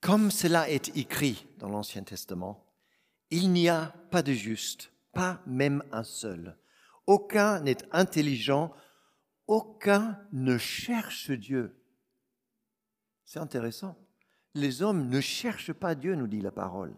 comme 0.00 0.30
cela 0.30 0.68
est 0.68 0.96
écrit 0.96 1.46
dans 1.58 1.68
l'Ancien 1.68 2.02
Testament, 2.02 2.66
il 3.30 3.52
n'y 3.52 3.68
a 3.68 3.94
pas 4.10 4.22
de 4.22 4.32
juste, 4.32 4.92
pas 5.12 5.42
même 5.46 5.82
un 5.92 6.04
seul. 6.04 6.58
Aucun 7.06 7.60
n'est 7.60 7.78
intelligent, 7.92 8.72
aucun 9.46 10.18
ne 10.32 10.58
cherche 10.58 11.30
Dieu. 11.30 11.76
C'est 13.24 13.38
intéressant 13.38 13.96
les 14.54 14.82
hommes 14.82 15.08
ne 15.08 15.20
cherchent 15.20 15.72
pas 15.72 15.94
Dieu, 15.94 16.14
nous 16.14 16.26
dit 16.26 16.40
la 16.40 16.50
parole. 16.50 16.94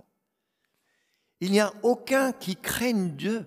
Il 1.40 1.50
n'y 1.50 1.60
a 1.60 1.72
aucun 1.82 2.32
qui 2.32 2.56
craigne 2.56 3.14
Dieu. 3.16 3.46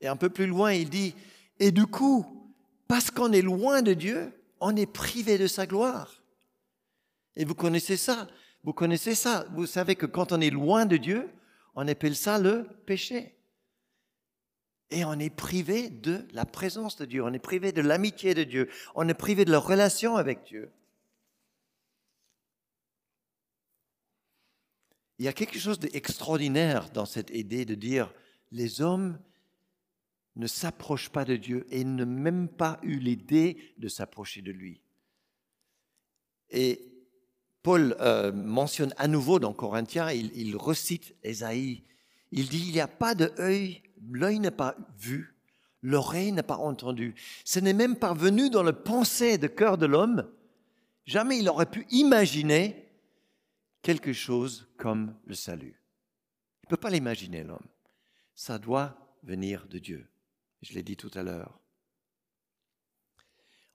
Et 0.00 0.08
un 0.08 0.16
peu 0.16 0.30
plus 0.30 0.46
loin, 0.46 0.72
il 0.72 0.88
dit, 0.88 1.14
et 1.58 1.72
du 1.72 1.86
coup, 1.86 2.52
parce 2.88 3.10
qu'on 3.10 3.32
est 3.32 3.42
loin 3.42 3.82
de 3.82 3.94
Dieu, 3.94 4.32
on 4.60 4.76
est 4.76 4.90
privé 4.90 5.38
de 5.38 5.46
sa 5.46 5.66
gloire. 5.66 6.22
Et 7.36 7.44
vous 7.44 7.54
connaissez 7.54 7.96
ça, 7.96 8.26
vous 8.62 8.72
connaissez 8.72 9.14
ça? 9.14 9.46
Vous 9.52 9.66
savez 9.66 9.96
que 9.96 10.06
quand 10.06 10.32
on 10.32 10.40
est 10.40 10.50
loin 10.50 10.86
de 10.86 10.96
Dieu, 10.96 11.30
on 11.74 11.88
appelle 11.88 12.16
ça 12.16 12.38
le 12.38 12.66
péché. 12.86 13.36
Et 14.90 15.04
on 15.04 15.18
est 15.18 15.30
privé 15.30 15.88
de 15.88 16.26
la 16.32 16.44
présence 16.44 16.96
de 16.96 17.04
Dieu, 17.04 17.22
on 17.22 17.32
est 17.32 17.38
privé 17.38 17.70
de 17.72 17.80
l'amitié 17.80 18.34
de 18.34 18.42
Dieu, 18.42 18.68
on 18.96 19.08
est 19.08 19.14
privé 19.14 19.44
de 19.44 19.52
la 19.52 19.60
relation 19.60 20.16
avec 20.16 20.42
Dieu. 20.42 20.72
Il 25.20 25.24
y 25.24 25.28
a 25.28 25.32
quelque 25.32 25.58
chose 25.58 25.78
d'extraordinaire 25.78 26.90
dans 26.90 27.06
cette 27.06 27.30
idée 27.30 27.64
de 27.64 27.74
dire 27.74 28.12
les 28.50 28.80
hommes 28.80 29.18
ne 30.34 30.46
s'approchent 30.46 31.10
pas 31.10 31.24
de 31.24 31.36
Dieu 31.36 31.66
et 31.70 31.84
n'ont 31.84 32.06
même 32.06 32.48
pas 32.48 32.80
eu 32.82 32.98
l'idée 32.98 33.74
de 33.78 33.88
s'approcher 33.88 34.42
de 34.42 34.50
lui. 34.50 34.80
Et 36.50 36.89
Paul 37.62 37.96
euh, 38.00 38.32
mentionne 38.32 38.94
à 38.96 39.06
nouveau 39.06 39.38
dans 39.38 39.52
Corinthiens, 39.52 40.10
il, 40.10 40.56
recite 40.56 41.14
Ésaïe, 41.22 41.84
il 42.32 42.48
dit, 42.48 42.64
il 42.66 42.72
n'y 42.72 42.80
a 42.80 42.88
pas 42.88 43.14
de 43.14 43.32
œil, 43.38 43.82
l'œil 44.10 44.38
n'a 44.38 44.50
pas 44.50 44.76
vu, 44.98 45.34
l'oreille 45.82 46.32
n'a 46.32 46.42
pas 46.42 46.56
entendu. 46.56 47.14
Ce 47.44 47.58
n'est 47.60 47.74
même 47.74 47.96
pas 47.96 48.14
venu 48.14 48.48
dans 48.48 48.62
le 48.62 48.72
pensée 48.72 49.36
de 49.36 49.46
cœur 49.46 49.76
de 49.76 49.86
l'homme. 49.86 50.30
Jamais 51.04 51.38
il 51.38 51.48
aurait 51.48 51.70
pu 51.70 51.86
imaginer 51.90 52.88
quelque 53.82 54.12
chose 54.12 54.68
comme 54.76 55.14
le 55.26 55.34
salut. 55.34 55.80
Il 56.62 56.66
ne 56.66 56.70
peut 56.70 56.76
pas 56.76 56.90
l'imaginer, 56.90 57.42
l'homme. 57.42 57.66
Ça 58.34 58.58
doit 58.58 58.96
venir 59.22 59.66
de 59.68 59.78
Dieu. 59.78 60.08
Je 60.62 60.72
l'ai 60.72 60.82
dit 60.82 60.96
tout 60.96 61.10
à 61.14 61.22
l'heure. 61.22 61.58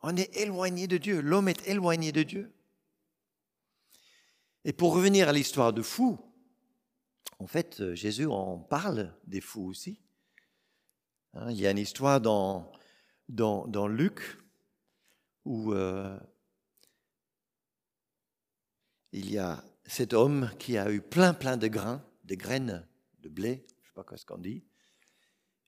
On 0.01 0.15
est 0.15 0.37
éloigné 0.37 0.87
de 0.87 0.97
Dieu. 0.97 1.21
L'homme 1.21 1.49
est 1.49 1.67
éloigné 1.67 2.11
de 2.11 2.23
Dieu. 2.23 2.54
Et 4.67 4.73
pour 4.73 4.95
revenir 4.95 5.29
à 5.29 5.31
l'histoire 5.31 5.73
de 5.73 5.83
fous, 5.83 6.17
en 7.37 7.45
fait, 7.45 7.93
Jésus 7.93 8.25
en 8.25 8.57
parle 8.57 9.15
des 9.27 9.39
fous 9.39 9.67
aussi. 9.67 10.01
Hein, 11.33 11.51
il 11.51 11.61
y 11.61 11.67
a 11.67 11.71
une 11.71 11.77
histoire 11.77 12.19
dans 12.19 12.71
Luc 13.87 14.39
où 15.45 15.71
euh, 15.71 16.19
il 19.11 19.31
y 19.31 19.37
a 19.37 19.63
cet 19.85 20.13
homme 20.13 20.49
qui 20.57 20.79
a 20.79 20.91
eu 20.91 20.99
plein, 20.99 21.35
plein 21.35 21.57
de 21.57 21.67
grains, 21.67 22.03
de 22.23 22.33
graines 22.33 22.87
de 23.19 23.29
blé, 23.29 23.67
je 23.83 23.89
ne 23.89 24.03
sais 24.03 24.09
pas 24.09 24.17
ce 24.17 24.25
qu'on 24.25 24.39
dit, 24.39 24.63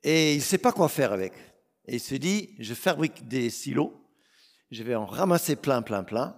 et 0.01 0.33
il 0.33 0.37
ne 0.37 0.43
sait 0.43 0.57
pas 0.57 0.71
quoi 0.71 0.89
faire 0.89 1.11
avec. 1.11 1.33
Et 1.85 1.97
il 1.97 1.99
se 1.99 2.15
dit, 2.15 2.55
je 2.57 2.73
fabrique 2.73 3.27
des 3.27 3.51
silos, 3.51 3.93
je 4.71 4.81
vais 4.81 4.95
en 4.95 5.05
ramasser 5.05 5.55
plein, 5.55 5.83
plein, 5.83 6.03
plein, 6.03 6.35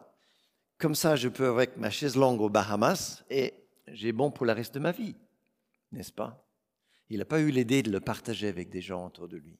comme 0.80 0.96
ça 0.96 1.16
je 1.16 1.28
peux 1.28 1.50
avec 1.50 1.78
ma 1.78 1.92
chaise 1.92 2.16
longue 2.16 2.42
aux 2.42 2.50
Bahamas, 2.50 3.24
et 3.30 3.54
j'ai 3.88 4.12
bon 4.12 4.32
pour 4.32 4.46
le 4.46 4.54
reste 4.54 4.74
de 4.74 4.80
ma 4.80 4.92
vie, 4.92 5.16
n'est-ce 5.92 6.12
pas? 6.12 6.48
Il 7.10 7.20
n'a 7.20 7.26
pas 7.26 7.40
eu 7.40 7.52
l'idée 7.52 7.84
de 7.84 7.92
le 7.92 8.00
partager 8.00 8.48
avec 8.48 8.70
des 8.70 8.82
gens 8.82 9.08
autour 9.08 9.28
de 9.28 9.38
lui. 9.38 9.60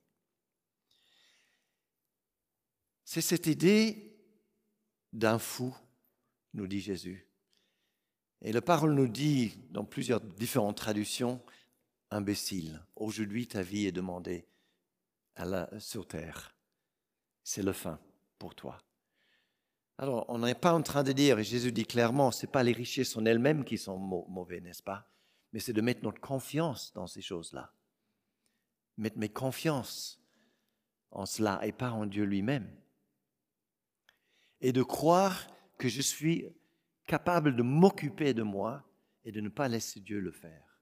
C'est 3.04 3.22
cette 3.22 3.48
idée 3.48 4.16
d'un 5.12 5.40
fou, 5.40 5.76
nous 6.54 6.68
dit 6.68 6.80
Jésus. 6.80 7.28
Et 8.42 8.54
la 8.54 8.62
parole 8.62 8.94
nous 8.94 9.08
dit, 9.08 9.58
dans 9.72 9.84
plusieurs 9.84 10.22
différentes 10.22 10.78
traductions, 10.78 11.42
imbécile, 12.12 12.82
aujourd'hui 12.96 13.48
ta 13.48 13.64
vie 13.64 13.88
est 13.88 13.92
demandée 13.92 14.46
à 15.36 15.46
la, 15.46 15.80
sur 15.80 16.08
terre. 16.08 16.56
C'est 17.44 17.64
le 17.64 17.74
fin 17.74 18.00
pour 18.38 18.56
toi. 18.56 18.78
Alors, 20.02 20.24
on 20.30 20.40
n'est 20.40 20.56
pas 20.56 20.72
en 20.72 20.82
train 20.82 21.04
de 21.04 21.12
dire, 21.12 21.40
et 21.40 21.44
Jésus 21.44 21.74
dit 21.74 21.86
clairement, 21.86 22.32
ce 22.32 22.46
n'est 22.46 22.52
pas 22.54 22.64
les 22.64 22.72
richesses 22.72 23.18
en 23.18 23.26
elles-mêmes 23.26 23.66
qui 23.66 23.78
sont 23.78 23.98
mauvais, 23.98 24.62
n'est-ce 24.62 24.82
pas? 24.82 25.12
Mais 25.52 25.60
c'est 25.60 25.74
de 25.74 25.82
mettre 25.82 26.04
notre 26.04 26.22
confiance 26.22 26.94
dans 26.94 27.06
ces 27.06 27.22
choses-là. 27.22 27.74
Mettre 28.96 29.18
mes 29.18 29.28
confiance 29.28 30.24
en 31.12 31.26
cela 31.26 31.60
et 31.66 31.74
pas 31.74 31.92
en 31.92 32.06
Dieu 32.06 32.24
lui-même. 32.24 32.74
Et 34.62 34.72
de 34.72 34.84
croire 34.84 35.48
que 35.78 35.90
je 35.90 36.02
suis 36.02 36.48
capable 37.06 37.58
de 37.58 37.62
m'occuper 37.62 38.34
de 38.34 38.44
moi 38.44 38.90
et 39.26 39.34
de 39.34 39.42
ne 39.42 39.50
pas 39.50 39.68
laisser 39.68 40.00
Dieu 40.00 40.22
le 40.22 40.32
faire. 40.32 40.82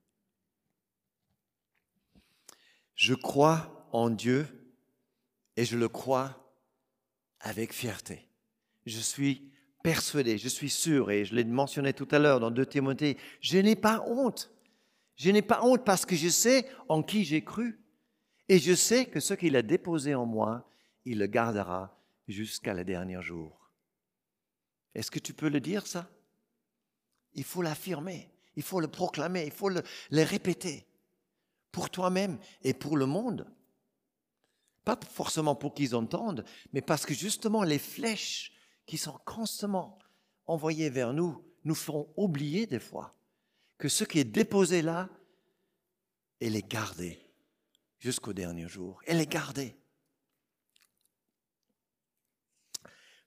Je 2.93 3.15
crois 3.15 3.89
en 3.91 4.11
Dieu 4.11 4.47
et 5.55 5.65
je 5.65 5.75
le 5.75 5.89
crois 5.89 6.53
avec 7.39 7.73
fierté. 7.73 8.26
Je 8.87 8.99
suis 9.01 9.51
persuadé, 9.83 10.37
je 10.37 10.47
suis 10.47 10.69
sûr, 10.69 11.11
et 11.11 11.25
je 11.25 11.35
l'ai 11.35 11.43
mentionné 11.43 11.91
tout 11.91 12.07
à 12.11 12.19
l'heure 12.19 12.39
dans 12.39 12.51
2 12.51 12.65
Timothée, 12.65 13.17
je 13.41 13.57
n'ai 13.57 13.75
pas 13.75 14.01
honte. 14.07 14.49
Je 15.17 15.29
n'ai 15.29 15.41
pas 15.41 15.61
honte 15.61 15.83
parce 15.83 16.05
que 16.05 16.15
je 16.15 16.29
sais 16.29 16.65
en 16.87 17.03
qui 17.03 17.25
j'ai 17.25 17.43
cru. 17.43 17.81
Et 18.47 18.59
je 18.59 18.73
sais 18.73 19.05
que 19.05 19.19
ce 19.19 19.33
qu'il 19.33 19.57
a 19.57 19.61
déposé 19.61 20.15
en 20.15 20.25
moi, 20.25 20.69
il 21.03 21.19
le 21.19 21.27
gardera 21.27 22.01
jusqu'à 22.29 22.73
le 22.73 22.85
dernier 22.85 23.21
jour. 23.21 23.69
Est-ce 24.95 25.11
que 25.11 25.19
tu 25.19 25.33
peux 25.33 25.49
le 25.49 25.59
dire 25.59 25.85
ça? 25.85 26.09
Il 27.33 27.43
faut 27.43 27.61
l'affirmer, 27.61 28.31
il 28.55 28.63
faut 28.63 28.79
le 28.79 28.87
proclamer, 28.87 29.43
il 29.45 29.51
faut 29.51 29.69
le, 29.69 29.83
répéter 30.11 30.87
pour 31.73 31.89
toi-même 31.89 32.39
et 32.63 32.73
pour 32.73 32.95
le 32.95 33.05
monde. 33.05 33.51
Pas 34.85 34.97
forcément 35.11 35.55
pour 35.55 35.73
qu'ils 35.73 35.93
entendent, 35.93 36.45
mais 36.71 36.81
parce 36.81 37.05
que 37.05 37.13
justement 37.13 37.63
les 37.63 37.79
flèches 37.79 38.53
qui 38.87 38.97
sont 38.97 39.19
constamment 39.25 39.99
envoyées 40.47 40.89
vers 40.89 41.13
nous 41.13 41.43
nous 41.65 41.75
feront 41.75 42.11
oublier 42.15 42.65
des 42.65 42.79
fois 42.79 43.13
que 43.77 43.89
ce 43.89 44.03
qui 44.05 44.17
est 44.17 44.23
déposé 44.23 44.81
là, 44.81 45.09
elle 46.39 46.55
est 46.55 46.67
gardé 46.67 47.19
jusqu'au 47.99 48.33
dernier 48.33 48.67
jour. 48.67 48.99
Elle 49.05 49.21
est 49.21 49.31
gardée. 49.31 49.75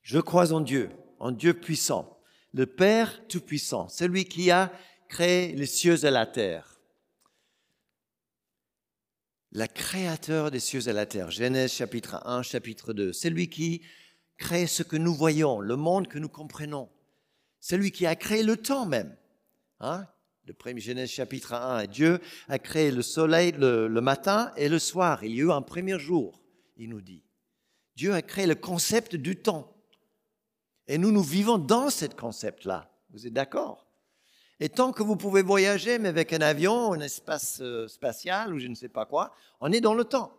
Je 0.02 0.18
crois 0.18 0.52
en 0.52 0.60
Dieu, 0.60 0.90
en 1.20 1.30
Dieu 1.30 1.54
puissant 1.54 2.16
le 2.52 2.66
Père 2.66 3.26
Tout-Puissant, 3.28 3.88
celui 3.88 4.24
qui 4.24 4.50
a 4.50 4.72
créé 5.08 5.52
les 5.52 5.66
cieux 5.66 6.04
et 6.04 6.10
la 6.10 6.26
terre. 6.26 6.80
Le 9.52 9.66
créateur 9.66 10.50
des 10.50 10.58
cieux 10.58 10.88
et 10.88 10.92
la 10.92 11.06
terre, 11.06 11.30
Genèse 11.30 11.72
chapitre 11.72 12.20
1, 12.26 12.42
chapitre 12.42 12.92
2, 12.92 13.12
celui 13.12 13.48
qui 13.48 13.82
crée 14.40 14.66
ce 14.66 14.82
que 14.82 14.96
nous 14.96 15.14
voyons, 15.14 15.60
le 15.60 15.76
monde 15.76 16.08
que 16.08 16.18
nous 16.18 16.28
comprenons, 16.28 16.88
celui 17.60 17.92
qui 17.92 18.06
a 18.06 18.16
créé 18.16 18.42
le 18.42 18.56
temps 18.56 18.86
même. 18.86 19.14
Hein? 19.80 20.06
Le 20.46 20.54
premier 20.54 20.80
Genèse 20.80 21.10
chapitre 21.10 21.52
1, 21.52 21.86
Dieu 21.86 22.20
a 22.48 22.58
créé 22.58 22.90
le 22.90 23.02
soleil 23.02 23.52
le, 23.52 23.86
le 23.86 24.00
matin 24.00 24.50
et 24.56 24.68
le 24.68 24.78
soir. 24.78 25.22
Il 25.22 25.36
y 25.36 25.40
a 25.40 25.44
eu 25.44 25.52
un 25.52 25.62
premier 25.62 25.98
jour, 25.98 26.40
il 26.78 26.88
nous 26.88 27.02
dit. 27.02 27.22
Dieu 27.94 28.14
a 28.14 28.22
créé 28.22 28.46
le 28.46 28.54
concept 28.54 29.14
du 29.14 29.36
temps. 29.36 29.76
Et 30.88 30.96
nous, 30.96 31.12
nous 31.12 31.22
vivons 31.22 31.58
dans 31.58 31.90
ce 31.90 32.06
concept-là. 32.06 32.90
Vous 33.10 33.26
êtes 33.26 33.34
d'accord? 33.34 33.86
Et 34.58 34.70
tant 34.70 34.92
que 34.92 35.02
vous 35.02 35.16
pouvez 35.16 35.42
voyager, 35.42 35.98
mais 35.98 36.08
avec 36.08 36.32
un 36.32 36.40
avion, 36.40 36.94
un 36.94 37.00
espace 37.00 37.58
euh, 37.60 37.86
spatial 37.88 38.54
ou 38.54 38.58
je 38.58 38.68
ne 38.68 38.74
sais 38.74 38.88
pas 38.88 39.04
quoi, 39.04 39.34
on 39.60 39.70
est 39.70 39.80
dans 39.80 39.94
le 39.94 40.04
temps. 40.04 40.32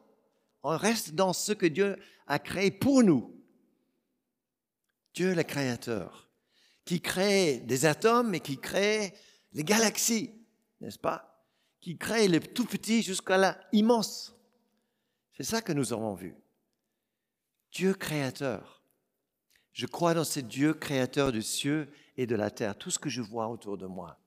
On 0.64 0.76
reste 0.76 1.14
dans 1.14 1.34
ce 1.34 1.54
que 1.54 1.68
Dieu 1.68 1.98
a 2.28 2.40
créé 2.40 2.72
pour 2.72 3.04
nous. 3.04 3.41
Dieu 5.14 5.34
le 5.34 5.44
créateur, 5.44 6.30
qui 6.86 7.02
crée 7.02 7.60
des 7.60 7.86
atomes 7.86 8.34
et 8.34 8.40
qui 8.40 8.60
crée 8.60 9.14
les 9.54 9.64
galaxies, 9.64 10.34
n'est-ce 10.80 11.00
pas? 11.00 11.46
Qui 11.80 11.98
crée 11.98 12.28
les 12.28 12.40
tout 12.40 12.66
petits 12.66 13.02
jusqu'à 13.02 13.60
l'immense. 13.74 14.36
C'est 15.36 15.44
ça 15.44 15.62
que 15.62 15.74
nous 15.74 15.94
avons 15.94 16.16
vu. 16.16 16.36
Dieu 17.72 17.94
créateur. 17.94 18.84
Je 19.74 19.86
crois 19.86 20.14
dans 20.14 20.24
ce 20.24 20.40
Dieu 20.40 20.74
créateur 20.74 21.32
du 21.32 21.42
cieux 21.42 21.92
et 22.18 22.28
de 22.28 22.36
la 22.36 22.52
terre, 22.52 22.78
tout 22.78 22.92
ce 22.92 23.00
que 23.00 23.10
je 23.10 23.22
vois 23.22 23.48
autour 23.48 23.78
de 23.78 23.88
moi. 23.88 24.20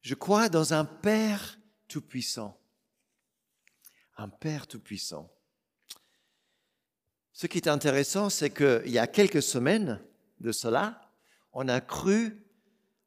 Je 0.00 0.14
crois 0.14 0.48
dans 0.48 0.74
un 0.74 0.84
Père 0.84 1.58
tout-puissant. 1.88 2.60
Un 4.16 4.28
Père 4.28 4.66
tout-puissant. 4.66 5.30
Ce 7.34 7.48
qui 7.48 7.58
est 7.58 7.68
intéressant, 7.68 8.30
c'est 8.30 8.50
qu'il 8.50 8.90
y 8.90 8.98
a 8.98 9.08
quelques 9.08 9.42
semaines 9.42 10.00
de 10.38 10.52
cela, 10.52 11.10
on 11.52 11.66
a 11.66 11.80
cru, 11.80 12.40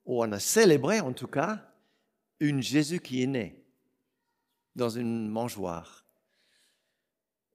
ou 0.06 0.22
on 0.22 0.32
a 0.34 0.40
célébré 0.40 1.00
en 1.00 1.14
tout 1.14 1.28
cas, 1.28 1.74
une 2.42 2.62
Jésus 2.62 3.00
qui 3.00 3.24
est 3.24 3.28
né 3.28 3.66
dans 4.76 4.90
une 4.90 5.30
mangeoire. 5.30 6.06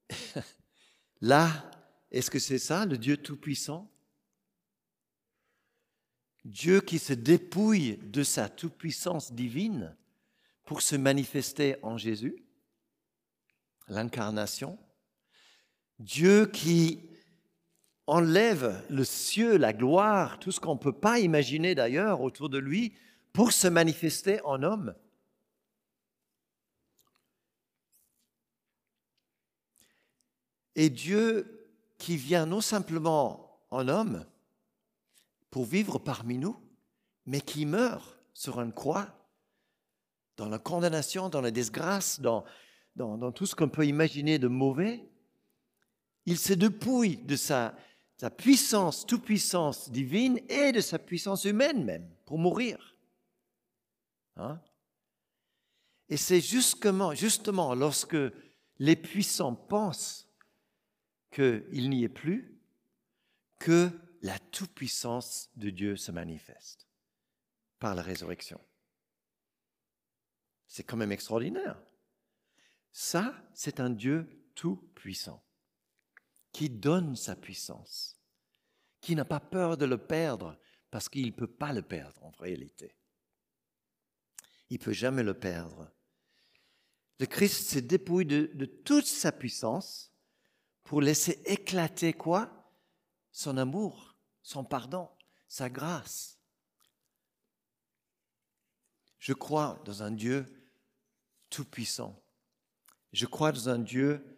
Là, 1.21 1.71
est-ce 2.11 2.31
que 2.31 2.39
c'est 2.39 2.59
ça, 2.59 2.87
le 2.87 2.97
Dieu 2.97 3.19
Tout-Puissant? 3.19 3.91
Dieu 6.47 6.81
qui 6.81 6.99
se 6.99 7.13
dépouille 7.13 7.99
de 7.99 8.23
sa 8.23 8.49
toute-puissance 8.49 9.33
divine 9.33 9.95
pour 10.65 10.81
se 10.81 10.97
manifester 10.97 11.77
en 11.83 11.99
Jésus, 11.99 12.43
l'incarnation. 13.89 14.79
Dieu 16.03 16.47
qui 16.47 17.01
enlève 18.09 18.85
le 18.91 19.05
ciel, 19.05 19.61
la 19.61 19.73
gloire, 19.73 20.41
tout 20.41 20.51
ce 20.51 20.59
qu'on 20.59 20.75
ne 20.75 20.81
peut 20.81 20.93
pas 20.93 21.21
imaginer 21.21 21.77
d'ailleurs 21.77 22.21
autour 22.21 22.49
de 22.49 22.59
lui, 22.59 22.93
pour 23.33 23.53
se 23.53 23.69
manifester 23.69 24.41
en 24.45 24.65
homme. 24.65 24.95
Et 30.75 30.91
Dieu 30.91 31.71
qui 31.99 32.17
vient 32.17 32.47
non 32.47 32.61
simplement 32.61 33.61
en 33.71 33.87
homme 33.87 34.27
pour 35.51 35.65
vivre 35.65 35.99
parmi 36.01 36.37
nous, 36.37 36.57
mais 37.27 37.41
qui 37.41 37.65
meurt 37.65 38.19
sur 38.35 38.61
une 38.61 38.73
croix, 38.73 39.07
dans 40.37 40.49
la 40.49 40.59
condamnation, 40.59 41.29
dans 41.29 41.43
la 41.43 41.53
disgrâce, 41.53 42.21
dans, 42.21 42.45
dans, 42.97 43.31
tout 43.31 43.47
ce 43.47 43.55
qu'on 43.55 43.69
peut 43.69 43.87
imaginer 43.87 44.41
de 44.41 44.49
mauvais, 44.49 45.09
il 46.27 46.39
se 46.39 46.53
dépouille 46.53 47.17
de 47.17 47.37
sa, 47.37 47.77
sa 48.17 48.31
puissance, 48.31 49.07
toute 49.07 49.25
puissance 49.25 49.91
divine 49.91 50.41
et 50.49 50.73
de 50.73 50.81
sa 50.81 50.99
puissance 50.99 51.45
humaine 51.45 51.85
même, 51.85 52.09
pour 52.25 52.39
mourir. 52.39 52.97
Hein? 54.37 54.61
Et 56.09 56.17
c'est 56.17 56.41
justement, 56.41 57.15
justement 57.15 57.75
lorsque 57.75 58.17
les 58.79 58.97
puissants 58.97 59.55
pensent 59.55 60.29
qu'il 61.31 61.89
n'y 61.91 62.05
est 62.05 62.09
plus 62.09 62.61
que 63.59 63.91
la 64.23 64.39
toute-puissance 64.39 65.51
de 65.57 65.71
Dieu 65.71 65.97
se 65.97 66.13
manifeste 66.13 66.87
par 67.79 67.95
la 67.95 68.03
résurrection. 68.03 68.61
C'est 70.69 70.85
quand 70.85 70.97
même 70.97 71.13
extraordinaire. 71.13 71.83
Ça, 72.93 73.35
c'est 73.55 73.81
un 73.81 73.91
Dieu 73.91 74.29
tout-puissant 74.55 75.43
qui 76.53 76.69
donne 76.69 77.17
sa 77.17 77.35
puissance, 77.35 78.17
qui 79.01 79.17
n'a 79.17 79.25
pas 79.25 79.41
peur 79.41 79.77
de 79.77 79.87
le 79.87 79.99
perdre 79.99 80.59
parce 80.91 81.09
qu'il 81.09 81.27
ne 81.27 81.33
peut 81.33 81.47
pas 81.47 81.73
le 81.73 81.83
perdre 81.83 82.23
en 82.25 82.31
réalité. 82.39 82.95
Il 84.69 84.79
ne 84.79 84.85
peut 84.85 84.93
jamais 84.93 85.23
le 85.23 85.35
perdre. 85.35 85.91
Le 87.19 87.27
Christ 87.27 87.69
s'est 87.69 87.83
dépouillé 87.83 88.25
de, 88.25 88.51
de, 88.55 88.65
toute 88.67 89.07
sa 89.07 89.33
puissance 89.33 90.13
pour 90.85 91.01
laisser 91.01 91.41
éclater 91.47 92.13
quoi? 92.13 92.71
Son 93.31 93.57
amour, 93.57 94.17
son 94.43 94.65
pardon, 94.65 95.09
sa 95.49 95.71
grâce. 95.71 96.39
Je 99.19 99.33
crois 99.33 99.81
dans 99.85 100.03
un 100.03 100.11
Dieu 100.11 100.69
tout-puissant. 101.49 102.21
Je 103.13 103.27
crois 103.27 103.53
dans 103.53 103.69
un 103.69 103.79
Dieu 103.79 104.32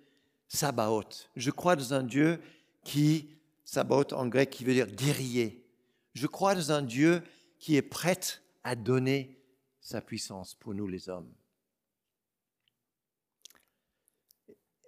Sabaoth. 0.54 1.30
Je 1.34 1.50
crois 1.50 1.74
dans 1.74 1.94
un 1.94 2.04
Dieu 2.04 2.40
qui, 2.84 3.28
Sabaoth 3.64 4.12
en 4.12 4.26
grec, 4.28 4.50
qui 4.50 4.64
veut 4.64 4.72
dire 4.72 4.86
guerrier. 4.86 5.66
Je 6.14 6.26
crois 6.26 6.54
dans 6.54 6.70
un 6.70 6.82
Dieu 6.82 7.22
qui 7.58 7.74
est 7.76 7.82
prêt 7.82 8.20
à 8.62 8.76
donner 8.76 9.36
sa 9.80 10.00
puissance 10.00 10.54
pour 10.54 10.72
nous 10.72 10.86
les 10.86 11.08
hommes. 11.08 11.30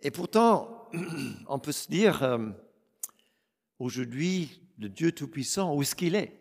Et 0.02 0.10
pourtant, 0.12 0.88
on 1.48 1.58
peut 1.58 1.72
se 1.72 1.88
dire, 1.88 2.22
euh, 2.22 2.48
aujourd'hui, 3.80 4.62
le 4.78 4.88
Dieu 4.88 5.10
Tout-Puissant, 5.10 5.74
où 5.74 5.82
est-ce 5.82 5.96
qu'il 5.96 6.14
est? 6.14 6.32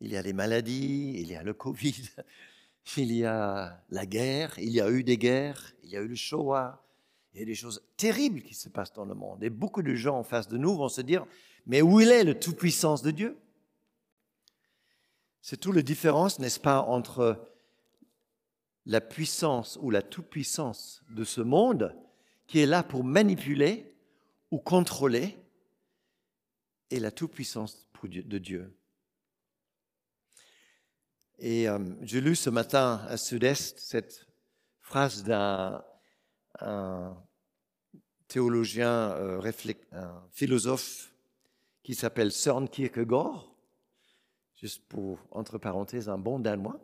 Il 0.00 0.12
y 0.12 0.16
a 0.16 0.22
les 0.22 0.32
maladies, 0.32 1.14
il 1.16 1.28
y 1.28 1.34
a 1.34 1.42
le 1.42 1.54
Covid, 1.54 2.08
il 2.96 3.12
y 3.12 3.24
a 3.24 3.84
la 3.90 4.06
guerre, 4.06 4.56
il 4.58 4.70
y 4.70 4.80
a 4.80 4.88
eu 4.90 5.02
des 5.02 5.18
guerres, 5.18 5.72
il 5.82 5.90
y 5.90 5.96
a 5.96 6.00
eu 6.00 6.08
le 6.08 6.14
Shoah, 6.14 6.82
il 7.32 7.40
y 7.40 7.42
a 7.42 7.46
des 7.46 7.54
choses 7.54 7.82
terribles 7.96 8.42
qui 8.42 8.54
se 8.54 8.68
passent 8.68 8.92
dans 8.92 9.04
le 9.04 9.14
monde. 9.14 9.42
Et 9.42 9.50
beaucoup 9.50 9.82
de 9.82 9.94
gens 9.94 10.18
en 10.18 10.22
face 10.22 10.48
de 10.48 10.58
nous 10.58 10.76
vont 10.76 10.88
se 10.88 11.00
dire, 11.00 11.26
mais 11.66 11.80
où 11.80 12.00
il 12.00 12.10
est 12.10 12.24
le 12.24 12.38
Tout-Puissance 12.38 13.02
de 13.02 13.10
Dieu? 13.10 13.38
C'est 15.40 15.56
tout 15.56 15.72
la 15.72 15.82
différence, 15.82 16.38
n'est-ce 16.38 16.60
pas, 16.60 16.82
entre 16.82 17.48
la 18.86 19.00
puissance 19.00 19.78
ou 19.80 19.90
la 19.90 20.02
toute-puissance 20.02 21.02
de 21.10 21.24
ce 21.24 21.40
monde 21.40 21.96
qui 22.46 22.60
est 22.60 22.66
là 22.66 22.82
pour 22.82 23.04
manipuler 23.04 23.94
ou 24.50 24.58
contrôler 24.58 25.38
et 26.90 27.00
la 27.00 27.10
toute-puissance 27.10 27.88
de 28.04 28.38
Dieu. 28.38 28.76
Et 31.38 31.68
euh, 31.68 31.78
j'ai 32.02 32.20
lu 32.20 32.36
ce 32.36 32.50
matin 32.50 33.04
à 33.08 33.16
Sud-Est 33.16 33.78
cette 33.78 34.26
phrase 34.80 35.24
d'un 35.24 35.82
théologien, 38.28 39.12
euh, 39.12 39.52
un 39.92 40.22
philosophe 40.30 41.12
qui 41.82 41.94
s'appelle 41.94 42.32
Søren 42.32 42.68
Kierkegaard, 42.68 43.52
juste 44.54 44.86
pour, 44.88 45.18
entre 45.30 45.58
parenthèses, 45.58 46.08
un 46.08 46.18
bon 46.18 46.38
danois, 46.38 46.80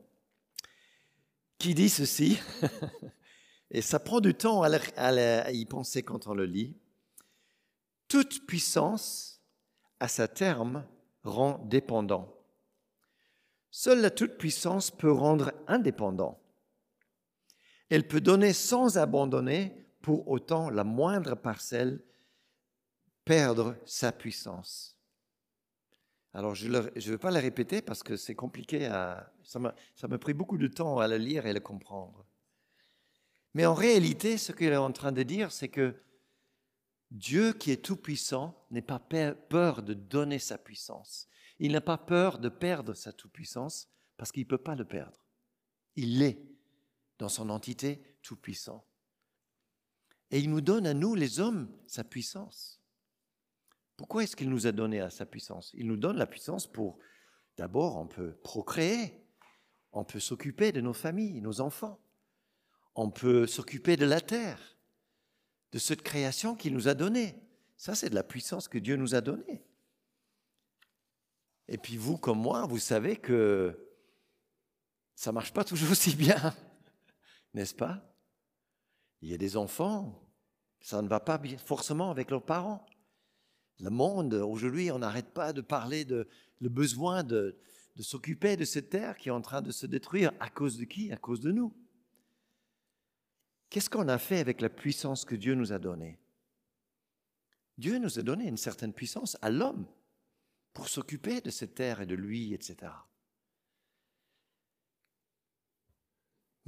qui 1.58 1.74
dit 1.74 1.88
ceci, 1.88 2.38
et 3.70 3.82
ça 3.82 3.98
prend 3.98 4.20
du 4.20 4.34
temps 4.34 4.62
à, 4.62 4.68
à 4.68 5.50
y 5.52 5.64
penser 5.64 6.02
quand 6.02 6.26
on 6.26 6.34
le 6.34 6.44
lit, 6.44 6.76
toute 8.08 8.46
puissance, 8.46 9.40
à 10.00 10.08
sa 10.08 10.28
terme, 10.28 10.84
rend 11.24 11.58
dépendant. 11.64 12.34
Seule 13.70 14.00
la 14.00 14.10
toute-puissance 14.10 14.90
peut 14.90 15.12
rendre 15.12 15.52
indépendant. 15.66 16.40
Elle 17.88 18.06
peut 18.06 18.20
donner 18.20 18.52
sans 18.52 18.98
abandonner, 18.98 19.74
pour 20.00 20.28
autant 20.28 20.70
la 20.70 20.84
moindre 20.84 21.34
parcelle 21.34 22.02
perdre 23.24 23.76
sa 23.84 24.12
puissance. 24.12 24.96
Alors, 26.32 26.54
je 26.54 26.68
ne 26.68 27.10
vais 27.10 27.18
pas 27.18 27.30
la 27.30 27.40
répéter 27.40 27.82
parce 27.82 28.02
que 28.02 28.16
c'est 28.16 28.34
compliqué 28.34 28.86
à... 28.86 29.32
Ça 29.42 29.58
m'a 29.58 30.18
pris 30.18 30.34
beaucoup 30.34 30.56
de 30.56 30.68
temps 30.68 30.98
à 30.98 31.08
la 31.08 31.18
lire 31.18 31.46
et 31.46 31.50
à 31.50 31.52
la 31.52 31.60
comprendre. 31.60 32.26
Mais 33.54 33.66
en 33.66 33.74
réalité, 33.74 34.38
ce 34.38 34.52
qu'il 34.52 34.68
est 34.68 34.76
en 34.76 34.92
train 34.92 35.12
de 35.12 35.22
dire, 35.22 35.52
c'est 35.52 35.68
que 35.68 35.94
Dieu 37.10 37.52
qui 37.54 37.70
est 37.70 37.84
tout-puissant 37.84 38.66
n'est 38.70 38.82
pas 38.82 38.98
peur 39.00 39.82
de 39.82 39.94
donner 39.94 40.38
sa 40.38 40.58
puissance. 40.58 41.28
Il 41.58 41.72
n'a 41.72 41.80
pas 41.80 41.98
peur 41.98 42.38
de 42.38 42.48
perdre 42.48 42.94
sa 42.94 43.12
toute-puissance 43.12 43.88
parce 44.16 44.30
qu'il 44.30 44.44
ne 44.44 44.48
peut 44.48 44.58
pas 44.58 44.74
le 44.74 44.84
perdre. 44.84 45.18
Il 45.96 46.22
est 46.22 46.38
dans 47.18 47.28
son 47.28 47.50
entité 47.50 48.02
tout-puissant. 48.22 48.84
Et 50.30 50.38
il 50.40 50.50
nous 50.50 50.60
donne 50.60 50.86
à 50.86 50.94
nous, 50.94 51.14
les 51.14 51.40
hommes, 51.40 51.70
sa 51.86 52.04
puissance. 52.04 52.80
Pourquoi 53.96 54.22
est-ce 54.22 54.36
qu'il 54.36 54.50
nous 54.50 54.66
a 54.66 54.72
donné 54.72 55.08
sa 55.10 55.26
puissance? 55.26 55.72
Il 55.74 55.86
nous 55.86 55.96
donne 55.96 56.16
la 56.16 56.26
puissance 56.26 56.66
pour, 56.66 56.98
d'abord, 57.56 57.96
on 57.96 58.06
peut 58.06 58.36
procréer, 58.44 59.24
on 59.92 60.04
peut 60.04 60.20
s'occuper 60.20 60.70
de 60.70 60.80
nos 60.80 60.92
familles, 60.92 61.40
nos 61.40 61.60
enfants, 61.60 61.98
on 62.94 63.10
peut 63.10 63.46
s'occuper 63.46 63.96
de 63.96 64.06
la 64.06 64.20
terre, 64.20 64.76
de 65.72 65.78
cette 65.78 66.02
création 66.02 66.54
qu'il 66.54 66.74
nous 66.74 66.88
a 66.88 66.94
donnée. 66.94 67.34
Ça, 67.76 67.94
c'est 67.94 68.10
de 68.10 68.14
la 68.14 68.22
puissance 68.22 68.68
que 68.68 68.78
Dieu 68.78 68.96
nous 68.96 69.14
a 69.14 69.20
donnée. 69.20 69.64
Et 71.68 71.78
puis 71.78 71.96
vous, 71.96 72.16
comme 72.18 72.40
moi, 72.40 72.66
vous 72.66 72.78
savez 72.78 73.16
que 73.16 73.88
ça 75.14 75.32
marche 75.32 75.52
pas 75.52 75.64
toujours 75.64 75.90
aussi 75.92 76.14
bien, 76.14 76.54
n'est-ce 77.54 77.74
pas? 77.74 78.02
Il 79.20 79.30
y 79.30 79.34
a 79.34 79.38
des 79.38 79.56
enfants, 79.56 80.28
ça 80.80 81.02
ne 81.02 81.08
va 81.08 81.20
pas 81.20 81.40
forcément 81.58 82.10
avec 82.10 82.30
leurs 82.30 82.44
parents. 82.44 82.86
Le 83.80 83.90
monde, 83.90 84.34
aujourd'hui, 84.34 84.90
on 84.90 84.98
n'arrête 84.98 85.32
pas 85.32 85.52
de 85.52 85.60
parler 85.60 86.04
de 86.04 86.28
le 86.60 86.68
besoin 86.68 87.22
de, 87.22 87.58
de 87.96 88.02
s'occuper 88.02 88.56
de 88.56 88.64
cette 88.64 88.90
terre 88.90 89.16
qui 89.16 89.28
est 89.28 89.32
en 89.32 89.40
train 89.40 89.62
de 89.62 89.70
se 89.70 89.86
détruire. 89.86 90.32
À 90.40 90.50
cause 90.50 90.78
de 90.78 90.84
qui? 90.84 91.12
À 91.12 91.16
cause 91.16 91.40
de 91.40 91.52
nous. 91.52 91.74
Qu'est-ce 93.70 93.90
qu'on 93.90 94.08
a 94.08 94.18
fait 94.18 94.38
avec 94.38 94.60
la 94.60 94.70
puissance 94.70 95.24
que 95.24 95.34
Dieu 95.34 95.54
nous 95.54 95.72
a 95.72 95.78
donnée? 95.78 96.18
Dieu 97.76 97.98
nous 97.98 98.18
a 98.18 98.22
donné 98.22 98.48
une 98.48 98.56
certaine 98.56 98.92
puissance 98.92 99.36
à 99.42 99.50
l'homme 99.50 99.86
pour 100.72 100.88
s'occuper 100.88 101.40
de 101.40 101.50
cette 101.50 101.74
terre 101.74 102.00
et 102.00 102.06
de 102.06 102.14
lui, 102.14 102.54
etc. 102.54 102.92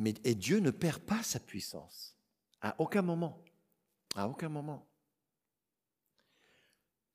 Mais, 0.00 0.14
et 0.24 0.34
Dieu 0.34 0.60
ne 0.60 0.70
perd 0.70 1.00
pas 1.02 1.22
sa 1.22 1.38
puissance, 1.38 2.16
à 2.62 2.74
aucun 2.78 3.02
moment, 3.02 3.44
à 4.16 4.26
aucun 4.26 4.48
moment. 4.48 4.88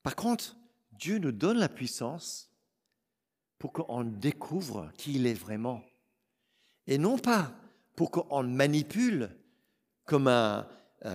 Par 0.04 0.15
contre, 0.15 0.56
Dieu 0.91 1.17
nous 1.17 1.32
donne 1.32 1.58
la 1.58 1.67
puissance 1.67 2.52
pour 3.58 3.74
qu'on 3.74 4.04
découvre 4.04 4.91
qui 4.98 5.15
il 5.15 5.26
est 5.26 5.34
vraiment. 5.34 5.82
Et 6.86 7.00
non 7.00 7.17
pas 7.17 7.52
pour 7.95 8.12
qu'on 8.12 8.43
manipule 8.43 9.36
comme 10.06 10.28
un, 10.28 10.67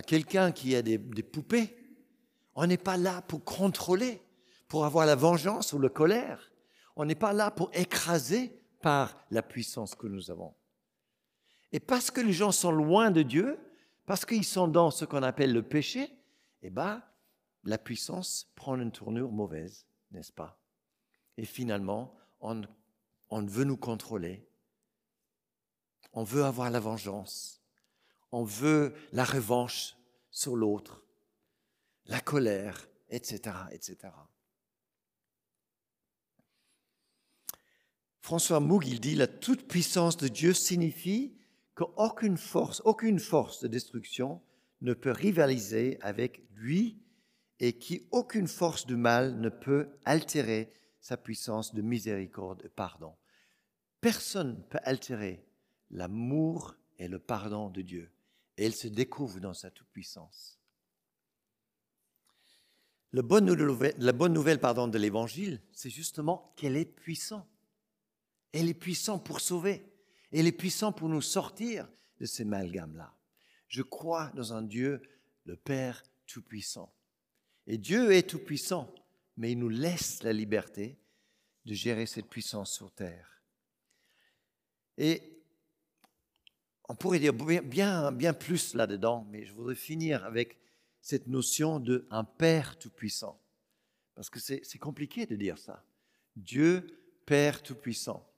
quelqu'un 0.09 0.51
qui 0.51 0.75
a 0.75 0.83
des 0.83 0.99
poupées. 0.99 1.77
On 2.57 2.67
n'est 2.67 2.79
pas 2.79 2.97
là 2.97 3.23
pour 3.23 3.45
contrôler 3.45 4.21
pour 4.67 4.85
avoir 4.85 5.07
la 5.07 5.15
vengeance 5.15 5.73
ou 5.73 5.79
la 5.79 5.89
colère. 5.89 6.51
On 6.97 7.05
n'est 7.05 7.15
pas 7.15 7.33
là 7.33 7.53
pour 7.53 7.71
écraser 7.75 8.61
par 8.83 9.25
la 9.31 9.43
puissance 9.43 9.95
que 9.95 10.09
nous 10.09 10.33
avons. 10.33 10.53
Et 11.73 11.81
parce 11.81 12.11
que 12.11 12.21
les 12.21 12.33
gens 12.33 12.53
sont 12.53 12.73
loin 12.73 13.11
de 13.11 13.23
Dieu, 13.23 13.59
parce 14.07 14.25
qu'ils 14.25 14.45
sont 14.45 14.69
dans 14.69 14.91
ce 14.91 15.05
qu'on 15.05 15.23
appelle 15.23 15.53
le 15.53 15.63
péché, 15.63 16.11
eh 16.63 16.71
bien, 16.71 17.03
la 17.65 17.79
puissance 17.79 18.51
prend 18.57 18.77
une 18.77 18.91
tournure 18.91 19.31
mauvaise, 19.31 19.87
n'est-ce 20.11 20.33
pas? 20.33 20.61
Et 21.37 21.45
finalement, 21.45 22.17
on, 22.41 22.63
veut 23.31 23.65
nous 23.65 23.77
contrôler. 23.77 24.47
On 26.13 26.25
veut 26.25 26.45
avoir 26.45 26.71
la 26.71 26.81
vengeance. 26.81 27.63
On 28.33 28.45
veut 28.45 28.95
la 29.13 29.25
revanche 29.25 29.97
sur 30.31 30.57
l'autre 30.57 31.05
la 32.11 32.21
colère, 32.21 32.89
etc., 33.09 33.57
etc. 33.71 34.13
François 38.21 38.61
Moog, 38.61 38.87
il 38.87 39.01
dit, 39.01 39.15
la 39.15 39.27
toute-puissance 39.27 40.17
de 40.17 40.29
Dieu 40.29 40.53
signifie 40.53 41.37
qu'aucune 41.75 42.37
force, 42.37 42.83
aucune 42.85 43.19
force 43.19 43.61
de 43.61 43.69
destruction 43.69 44.43
ne 44.81 44.95
peut 44.95 45.11
rivaliser 45.11 45.99
avec 46.01 46.43
lui 46.55 47.03
et 47.59 47.79
qu'aucune 47.79 48.49
force 48.49 48.87
du 48.87 48.97
mal 48.97 49.39
ne 49.39 49.49
peut 49.49 49.91
altérer 50.05 50.73
sa 51.01 51.17
puissance 51.17 51.75
de 51.75 51.83
miséricorde 51.83 52.63
et 52.65 52.69
pardon. 52.69 53.15
Personne 54.01 54.57
ne 54.57 54.63
peut 54.63 54.79
altérer 54.85 55.45
l'amour 55.91 56.75
et 56.99 57.09
le 57.09 57.19
pardon 57.19 57.71
de 57.71 57.83
Dieu. 57.83 58.11
Et 58.57 58.67
il 58.67 58.75
se 58.75 58.89
découvre 58.89 59.41
dans 59.41 59.55
sa 59.55 59.71
toute-puissance. 59.71 60.59
La 63.13 63.23
bonne 63.23 63.47
nouvelle, 63.47 63.95
la 63.99 64.13
bonne 64.13 64.33
nouvelle 64.33 64.61
pardon, 64.61 64.87
de 64.87 64.99
l'Évangile, 64.99 65.61
c'est 65.73 65.91
justement 65.91 66.53
qu'elle 66.57 66.77
est 66.77 66.85
puissante. 66.85 67.49
Elle 68.53 68.69
est 68.69 68.75
puissante 68.75 69.25
pour 69.25 69.41
sauver. 69.41 69.90
Elle 70.33 70.47
est 70.47 70.53
puissante 70.53 70.97
pour 70.97 71.09
nous 71.09 71.23
sortir 71.23 71.89
de 72.19 72.27
ces 72.27 72.43
amalgames-là. 72.43 73.15
Je 73.69 73.83
crois 73.83 74.31
dans 74.35 74.53
un 74.53 74.63
Dieu, 74.63 75.03
le 75.45 75.57
Père 75.57 76.03
Tout-Puissant. 76.27 76.93
Et 77.67 77.79
Dieu 77.79 78.13
est 78.13 78.29
Tout-Puissant, 78.29 78.93
mais 79.37 79.53
il 79.53 79.59
nous 79.59 79.69
laisse 79.69 80.23
la 80.23 80.33
liberté 80.33 80.99
de 81.65 81.75
gérer 81.75 82.07
cette 82.07 82.29
puissance 82.29 82.73
sur 82.73 82.93
terre. 82.93 83.43
Et 84.99 85.43
on 86.89 86.95
pourrait 86.95 87.21
dire 87.21 87.33
bien, 87.33 88.13
bien 88.13 88.33
plus 88.33 88.75
là-dedans, 88.75 89.27
mais 89.31 89.45
je 89.45 89.55
voudrais 89.55 89.75
finir 89.75 90.25
avec 90.25 90.59
cette 91.01 91.29
notion 91.29 91.81
de 91.81 92.07
un 92.11 92.25
Père 92.25 92.79
Tout-Puissant. 92.79 93.41
Parce 94.15 94.29
que 94.29 94.41
c'est 94.41 94.79
compliqué 94.79 95.27
de 95.27 95.37
dire 95.37 95.59
ça. 95.59 95.85
Dieu, 96.37 97.01
Père 97.25 97.63
Tout-Puissant. 97.63 98.30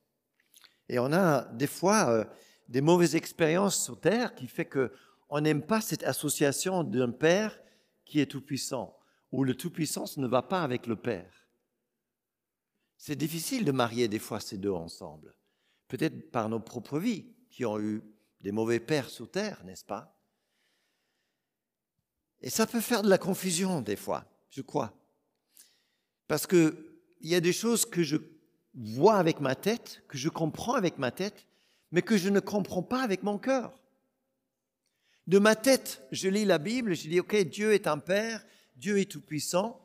Et 0.92 0.98
on 0.98 1.10
a 1.10 1.46
des 1.54 1.66
fois 1.66 2.10
euh, 2.10 2.24
des 2.68 2.82
mauvaises 2.82 3.16
expériences 3.16 3.82
sur 3.82 3.98
Terre 3.98 4.34
qui 4.34 4.46
fait 4.46 4.66
que 4.66 4.92
on 5.30 5.40
n'aime 5.40 5.62
pas 5.62 5.80
cette 5.80 6.02
association 6.02 6.84
d'un 6.84 7.10
Père 7.10 7.58
qui 8.04 8.20
est 8.20 8.26
tout-puissant, 8.26 8.94
où 9.30 9.42
le 9.42 9.54
tout-puissant 9.54 10.04
ne 10.18 10.26
va 10.26 10.42
pas 10.42 10.62
avec 10.62 10.86
le 10.86 10.96
Père. 10.96 11.48
C'est 12.98 13.16
difficile 13.16 13.64
de 13.64 13.72
marier 13.72 14.06
des 14.06 14.18
fois 14.18 14.38
ces 14.38 14.58
deux 14.58 14.70
ensemble, 14.70 15.34
peut-être 15.88 16.30
par 16.30 16.50
nos 16.50 16.60
propres 16.60 16.98
vies, 16.98 17.24
qui 17.48 17.64
ont 17.64 17.80
eu 17.80 18.02
des 18.42 18.52
mauvais 18.52 18.78
pères 18.78 19.08
sur 19.08 19.30
Terre, 19.30 19.64
n'est-ce 19.64 19.86
pas? 19.86 20.14
Et 22.42 22.50
ça 22.50 22.66
peut 22.66 22.82
faire 22.82 23.02
de 23.02 23.08
la 23.08 23.16
confusion 23.16 23.80
des 23.80 23.96
fois, 23.96 24.26
je 24.50 24.60
crois. 24.60 24.92
Parce 26.28 26.46
qu'il 26.46 26.76
y 27.22 27.34
a 27.34 27.40
des 27.40 27.54
choses 27.54 27.86
que 27.86 28.02
je 28.02 28.18
vois 28.74 29.16
avec 29.16 29.40
ma 29.40 29.54
tête, 29.54 30.02
que 30.08 30.18
je 30.18 30.28
comprends 30.28 30.74
avec 30.74 30.98
ma 30.98 31.10
tête, 31.10 31.46
mais 31.90 32.02
que 32.02 32.16
je 32.16 32.28
ne 32.28 32.40
comprends 32.40 32.82
pas 32.82 33.02
avec 33.02 33.22
mon 33.22 33.38
cœur. 33.38 33.72
De 35.26 35.38
ma 35.38 35.54
tête, 35.54 36.02
je 36.10 36.28
lis 36.28 36.44
la 36.44 36.58
Bible, 36.58 36.94
je 36.94 37.08
dis, 37.08 37.20
OK, 37.20 37.36
Dieu 37.36 37.72
est 37.72 37.86
un 37.86 37.98
Père, 37.98 38.44
Dieu 38.76 38.98
est 38.98 39.10
tout-puissant, 39.10 39.80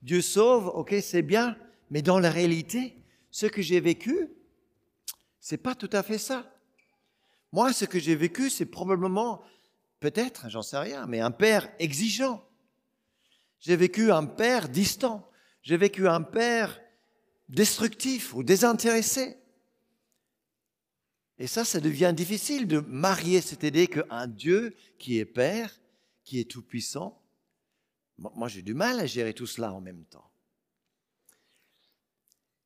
Dieu 0.00 0.22
sauve, 0.22 0.68
OK, 0.68 0.94
c'est 1.02 1.22
bien, 1.22 1.56
mais 1.90 2.02
dans 2.02 2.18
la 2.18 2.30
réalité, 2.30 2.96
ce 3.30 3.46
que 3.46 3.62
j'ai 3.62 3.80
vécu, 3.80 4.28
c'est 5.40 5.58
pas 5.58 5.74
tout 5.74 5.90
à 5.92 6.02
fait 6.02 6.18
ça. 6.18 6.52
Moi, 7.52 7.72
ce 7.72 7.84
que 7.84 7.98
j'ai 7.98 8.16
vécu, 8.16 8.48
c'est 8.48 8.66
probablement, 8.66 9.42
peut-être, 10.00 10.48
j'en 10.48 10.62
sais 10.62 10.78
rien, 10.78 11.06
mais 11.06 11.20
un 11.20 11.30
père 11.30 11.70
exigeant. 11.78 12.42
J'ai 13.60 13.76
vécu 13.76 14.10
un 14.10 14.24
père 14.24 14.68
distant. 14.68 15.30
J'ai 15.62 15.76
vécu 15.76 16.08
un 16.08 16.22
père 16.22 16.80
destructif 17.48 18.34
ou 18.34 18.42
désintéressé. 18.42 19.36
Et 21.38 21.46
ça, 21.46 21.64
ça 21.64 21.80
devient 21.80 22.12
difficile 22.14 22.66
de 22.66 22.80
marier 22.80 23.40
cette 23.40 23.62
idée 23.62 23.88
qu'un 23.88 24.26
Dieu 24.26 24.76
qui 24.98 25.18
est 25.18 25.24
Père, 25.24 25.80
qui 26.24 26.38
est 26.38 26.50
tout-puissant, 26.50 27.22
moi 28.18 28.48
j'ai 28.48 28.62
du 28.62 28.74
mal 28.74 29.00
à 29.00 29.06
gérer 29.06 29.34
tout 29.34 29.46
cela 29.46 29.72
en 29.72 29.80
même 29.80 30.04
temps. 30.04 30.30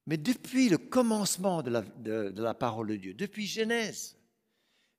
Mais 0.06 0.16
depuis 0.16 0.68
le 0.68 0.78
commencement 0.78 1.62
de 1.62 1.70
la, 2.40 2.54
parole 2.54 2.88
de 2.88 2.96
Dieu, 2.96 3.14
depuis 3.14 3.46
Genèse, 3.46 4.16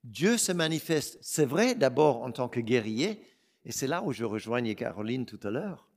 Dieu 0.04 0.38
se 0.38 0.52
manifeste, 0.52 1.18
c'est 1.22 1.46
vrai, 1.46 1.76
d'abord 1.76 2.24
en 2.24 2.32
tant 2.32 2.50
que 2.50 2.60
guerrier, 2.60 3.22
et 3.64 3.72
c'est 3.72 3.88
là 3.88 4.04
où 4.04 4.12
je 4.12 4.26
rejoignais 4.26 4.76
Caroline 4.76 5.26
tout 5.26 5.40
à 5.44 5.50
l'heure. 5.50 5.90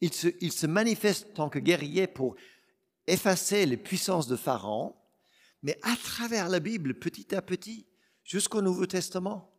Il 0.00 0.12
se, 0.12 0.28
il 0.40 0.52
se 0.52 0.66
manifeste 0.66 1.26
en 1.32 1.34
tant 1.34 1.48
que 1.48 1.58
guerrier 1.58 2.06
pour 2.06 2.36
effacer 3.08 3.66
les 3.66 3.76
puissances 3.76 4.28
de 4.28 4.36
Pharaon, 4.36 4.94
mais 5.62 5.78
à 5.82 5.96
travers 5.96 6.48
la 6.48 6.60
Bible, 6.60 6.98
petit 6.98 7.34
à 7.34 7.42
petit, 7.42 7.86
jusqu'au 8.22 8.62
Nouveau 8.62 8.86
Testament. 8.86 9.52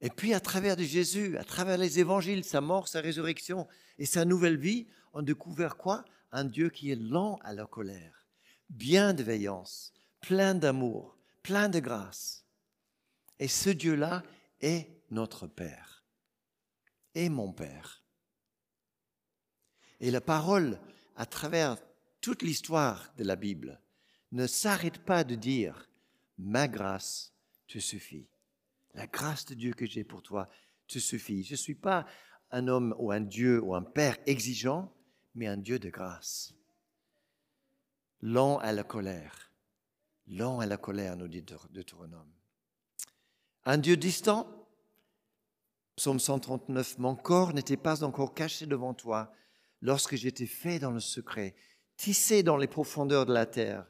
Et 0.00 0.10
puis 0.10 0.32
à 0.32 0.40
travers 0.40 0.76
de 0.76 0.84
Jésus, 0.84 1.36
à 1.36 1.44
travers 1.44 1.76
les 1.76 1.98
évangiles, 1.98 2.44
sa 2.44 2.60
mort, 2.60 2.86
sa 2.86 3.00
résurrection 3.00 3.66
et 3.98 4.06
sa 4.06 4.24
nouvelle 4.24 4.56
vie, 4.56 4.86
on 5.12 5.22
découvre 5.22 5.76
quoi? 5.76 6.04
Un 6.30 6.44
Dieu 6.44 6.70
qui 6.70 6.90
est 6.90 6.96
lent 6.96 7.38
à 7.42 7.52
la 7.52 7.66
colère, 7.66 8.26
bienveillance, 8.68 9.92
plein 10.20 10.54
d'amour, 10.54 11.16
plein 11.42 11.68
de 11.68 11.80
grâce. 11.80 12.44
Et 13.38 13.48
ce 13.48 13.70
Dieu-là 13.70 14.22
est 14.60 14.88
notre 15.10 15.46
Père, 15.46 16.04
et 17.14 17.28
mon 17.28 17.52
Père. 17.52 18.04
Et 20.00 20.10
la 20.10 20.20
parole, 20.20 20.78
à 21.16 21.26
travers 21.26 21.76
toute 22.28 22.42
l'histoire 22.42 23.10
de 23.16 23.24
la 23.24 23.36
Bible, 23.36 23.80
ne 24.32 24.46
s'arrête 24.46 24.98
pas 24.98 25.24
de 25.24 25.34
dire 25.34 25.88
Ma 26.36 26.68
grâce 26.68 27.32
te 27.66 27.78
suffit. 27.78 28.28
La 28.92 29.06
grâce 29.06 29.46
de 29.46 29.54
Dieu 29.54 29.72
que 29.72 29.86
j'ai 29.86 30.04
pour 30.04 30.22
toi 30.22 30.46
te 30.88 30.98
suffit. 30.98 31.42
Je 31.42 31.52
ne 31.52 31.56
suis 31.56 31.74
pas 31.74 32.04
un 32.50 32.68
homme 32.68 32.94
ou 32.98 33.12
un 33.12 33.22
Dieu 33.22 33.62
ou 33.62 33.74
un 33.74 33.80
Père 33.80 34.18
exigeant, 34.26 34.94
mais 35.34 35.46
un 35.46 35.56
Dieu 35.56 35.78
de 35.78 35.88
grâce. 35.88 36.52
Lent 38.20 38.58
à 38.58 38.72
la 38.72 38.84
colère. 38.84 39.50
Lent 40.26 40.60
à 40.60 40.66
la 40.66 40.76
colère, 40.76 41.16
nous 41.16 41.28
dit 41.28 41.42
Deutéronome. 41.70 42.30
Un 43.64 43.78
Dieu 43.78 43.96
distant. 43.96 44.68
Psaume 45.96 46.20
139. 46.20 46.98
Mon 46.98 47.16
corps 47.16 47.54
n'était 47.54 47.78
pas 47.78 48.04
encore 48.04 48.34
caché 48.34 48.66
devant 48.66 48.92
toi 48.92 49.32
lorsque 49.80 50.16
j'étais 50.16 50.44
fait 50.44 50.78
dans 50.78 50.90
le 50.90 51.00
secret, 51.00 51.54
tissé 51.98 52.42
dans 52.42 52.56
les 52.56 52.66
profondeurs 52.66 53.26
de 53.26 53.34
la 53.34 53.44
terre. 53.44 53.86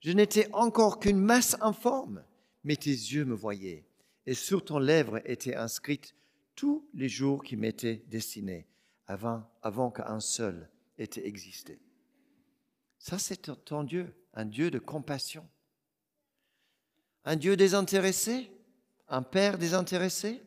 Je 0.00 0.12
n'étais 0.12 0.48
encore 0.54 0.98
qu'une 0.98 1.20
masse 1.20 1.56
informe, 1.60 2.24
mais 2.64 2.76
tes 2.76 2.90
yeux 2.90 3.26
me 3.26 3.34
voyaient, 3.34 3.84
et 4.24 4.34
sur 4.34 4.64
ton 4.64 4.78
lèvre 4.78 5.20
étaient 5.26 5.56
inscrites 5.56 6.14
tous 6.54 6.88
les 6.94 7.08
jours 7.08 7.42
qui 7.42 7.56
m'étaient 7.56 8.04
destinés, 8.06 8.66
avant, 9.06 9.44
avant 9.60 9.90
qu'un 9.90 10.20
seul 10.20 10.70
ait 10.96 11.10
existé. 11.16 11.80
Ça, 12.98 13.18
c'est 13.18 13.64
ton 13.64 13.82
Dieu, 13.82 14.14
un 14.34 14.44
Dieu 14.44 14.70
de 14.70 14.78
compassion. 14.78 15.46
Un 17.24 17.36
Dieu 17.36 17.56
désintéressé, 17.56 18.50
un 19.08 19.22
Père 19.22 19.58
désintéressé? 19.58 20.42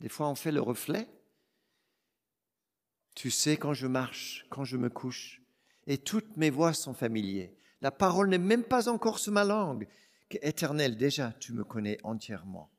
Des 0.00 0.08
fois, 0.08 0.28
on 0.28 0.34
fait 0.34 0.52
le 0.52 0.60
reflet. 0.60 1.06
Tu 3.14 3.30
sais 3.30 3.56
quand 3.56 3.74
je 3.74 3.86
marche, 3.86 4.46
quand 4.50 4.64
je 4.64 4.76
me 4.76 4.88
couche, 4.88 5.39
et 5.90 5.98
toutes 5.98 6.36
mes 6.36 6.50
voix 6.50 6.72
sont 6.72 6.94
familières. 6.94 7.50
La 7.80 7.90
parole 7.90 8.28
n'est 8.28 8.38
même 8.38 8.62
pas 8.62 8.88
encore 8.88 9.18
sur 9.18 9.32
ma 9.32 9.42
langue. 9.42 9.88
Éternel, 10.30 10.96
déjà, 10.96 11.32
tu 11.40 11.52
me 11.52 11.64
connais 11.64 11.98
entièrement. 12.04 12.70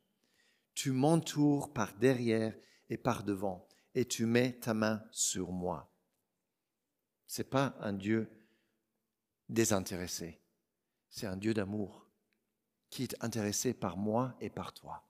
Tu 0.73 0.91
m'entoures 0.91 1.73
par 1.73 1.93
derrière 1.95 2.55
et 2.89 2.95
par 2.95 3.25
devant, 3.25 3.67
et 3.95 4.05
tu 4.05 4.25
mets 4.25 4.53
ta 4.53 4.73
main 4.73 5.03
sur 5.11 5.51
moi. 5.51 5.93
C'est 7.27 7.49
pas 7.49 7.75
un 7.81 7.91
Dieu 7.91 8.31
désintéressé. 9.49 10.39
C'est 11.09 11.27
un 11.27 11.35
Dieu 11.35 11.53
d'amour 11.53 12.07
qui 12.89 13.03
est 13.03 13.21
intéressé 13.21 13.73
par 13.73 13.97
moi 13.97 14.37
et 14.39 14.49
par 14.49 14.73
toi, 14.73 15.05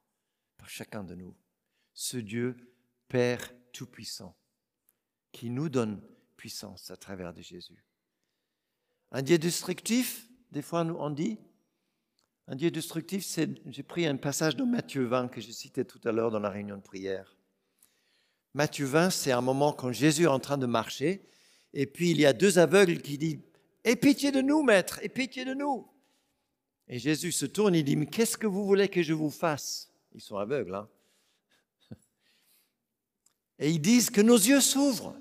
par 0.57 0.69
chacun 0.69 1.03
de 1.03 1.13
nous. 1.13 1.35
Ce 1.93 2.17
Dieu, 2.17 2.57
Père 3.07 3.53
Tout-Puissant, 3.71 4.35
qui 5.31 5.51
nous 5.51 5.69
donne 5.69 6.01
puissance 6.35 6.89
à 6.89 6.97
travers 6.97 7.31
de 7.31 7.43
Jésus. 7.43 7.85
Un 9.11 9.21
Dieu 9.21 9.37
destructif, 9.37 10.27
des 10.51 10.61
fois 10.61 10.81
on 10.83 11.09
dit. 11.09 11.37
Un 12.47 12.55
Dieu 12.55 12.71
destructif, 12.71 13.25
c'est, 13.25 13.49
j'ai 13.71 13.83
pris 13.83 14.05
un 14.05 14.17
passage 14.17 14.55
de 14.55 14.63
Matthieu 14.63 15.05
20 15.05 15.29
que 15.29 15.41
je 15.41 15.51
citais 15.51 15.85
tout 15.85 16.01
à 16.05 16.11
l'heure 16.11 16.31
dans 16.31 16.39
la 16.39 16.49
réunion 16.49 16.77
de 16.77 16.81
prière. 16.81 17.35
Matthieu 18.53 18.85
20, 18.85 19.09
c'est 19.09 19.31
un 19.31 19.41
moment 19.41 19.71
quand 19.71 19.91
Jésus 19.91 20.23
est 20.23 20.27
en 20.27 20.39
train 20.39 20.57
de 20.57 20.65
marcher, 20.65 21.25
et 21.73 21.85
puis 21.85 22.11
il 22.11 22.19
y 22.19 22.25
a 22.25 22.33
deux 22.33 22.59
aveugles 22.59 23.01
qui 23.01 23.17
disent 23.17 23.39
Aie 23.83 23.95
pitié 23.95 24.31
de 24.31 24.41
nous, 24.41 24.63
maître, 24.63 24.99
aie 25.01 25.09
pitié 25.09 25.45
de 25.45 25.53
nous. 25.53 25.87
Et 26.87 26.99
Jésus 26.99 27.31
se 27.31 27.45
tourne 27.45 27.73
et 27.73 27.83
dit 27.83 27.95
Mais 27.95 28.05
qu'est-ce 28.05 28.37
que 28.37 28.47
vous 28.47 28.65
voulez 28.65 28.89
que 28.89 29.01
je 29.01 29.13
vous 29.13 29.29
fasse? 29.29 29.91
Ils 30.13 30.21
sont 30.21 30.37
aveugles, 30.37 30.75
hein 30.75 30.89
Et 33.59 33.71
ils 33.71 33.79
disent 33.79 34.09
que 34.09 34.21
nos 34.21 34.35
yeux 34.35 34.59
s'ouvrent, 34.59 35.15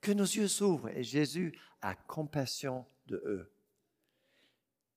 que 0.00 0.12
nos 0.12 0.24
yeux 0.24 0.48
s'ouvrent. 0.48 0.88
Et 0.88 1.04
Jésus 1.04 1.56
a 1.80 1.94
compassion 1.94 2.84
de 3.08 3.22
eux. 3.26 3.52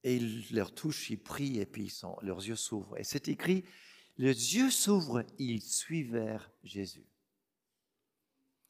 Et 0.04 0.15
il 0.15 0.45
leur 0.56 0.74
touche, 0.74 1.10
il 1.10 1.21
prie, 1.21 1.60
et 1.60 1.65
puis 1.65 1.93
leurs 2.21 2.45
yeux 2.45 2.56
s'ouvrent. 2.56 2.97
Et 2.97 3.04
c'est 3.04 3.28
écrit, 3.28 3.65
les 4.17 4.56
yeux 4.56 4.71
s'ouvrent, 4.71 5.24
ils 5.38 5.62
suivent 5.62 6.39
Jésus. 6.63 7.06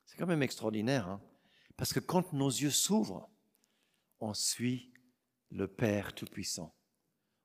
C'est 0.05 0.17
quand 0.17 0.27
même 0.27 0.43
extraordinaire, 0.43 1.07
hein? 1.07 1.21
parce 1.77 1.93
que 1.93 1.99
quand 1.99 2.33
nos 2.33 2.49
yeux 2.49 2.71
s'ouvrent, 2.71 3.29
on 4.19 4.33
suit 4.33 4.91
le 5.49 5.67
Père 5.67 6.13
Tout-Puissant. 6.13 6.75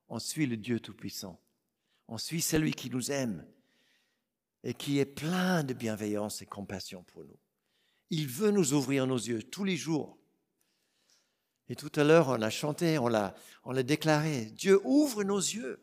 On 0.09 0.19
suit 0.19 0.47
le 0.47 0.57
Dieu 0.57 0.81
Tout-Puissant. 0.81 1.41
On 2.09 2.19
suit 2.19 2.43
celui 2.43 2.73
qui 2.73 2.91
nous 2.91 3.11
aime 3.11 3.47
et 4.63 4.75
qui 4.75 4.99
est 4.99 5.07
plein 5.07 5.65
de 5.65 5.75
bienveillance 5.75 6.43
et 6.43 6.47
compassion 6.47 7.03
pour 7.05 7.25
nous. 7.25 7.39
Il 8.11 8.29
veut 8.29 8.51
nous 8.51 8.73
ouvrir 8.73 9.07
nos 9.07 9.17
yeux 9.17 9.43
tous 9.43 9.65
les 9.65 9.77
jours. 9.77 10.19
Et 11.69 11.77
tout 11.77 11.93
à 11.97 12.05
l'heure, 12.05 12.29
on 12.29 12.43
a 12.43 12.51
chanté, 12.51 12.99
on 12.99 13.09
l'a, 13.09 13.35
on 13.65 13.73
l'a 13.73 13.83
déclaré. 13.83 14.47
Dieu 14.47 14.81
ouvre 14.85 15.25
nos 15.25 15.39
yeux 15.39 15.81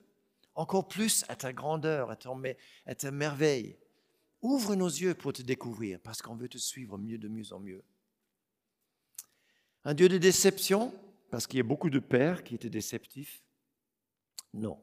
encore 0.55 0.87
plus 0.87 1.25
à 1.27 1.35
ta 1.35 1.51
grandeur, 1.51 2.11
à, 2.11 2.17
à 2.85 2.95
ta 2.95 3.11
merveille. 3.11 3.77
Ouvre 4.41 4.75
nos 4.75 4.87
yeux 4.87 5.13
pour 5.13 5.33
te 5.33 5.41
découvrir, 5.41 5.99
parce 5.99 6.21
qu'on 6.21 6.35
veut 6.35 6.49
te 6.49 6.57
suivre 6.57 6.97
mieux 6.97 7.17
de 7.17 7.27
mieux 7.27 7.53
en 7.53 7.59
mieux. 7.59 7.83
Un 9.85 9.93
Dieu 9.93 10.07
de 10.07 10.17
déception, 10.17 10.93
parce 11.31 11.47
qu'il 11.47 11.57
y 11.57 11.61
a 11.61 11.63
beaucoup 11.63 11.89
de 11.89 11.99
pères 11.99 12.43
qui 12.43 12.55
étaient 12.55 12.69
déceptifs? 12.69 13.41
Non. 14.53 14.79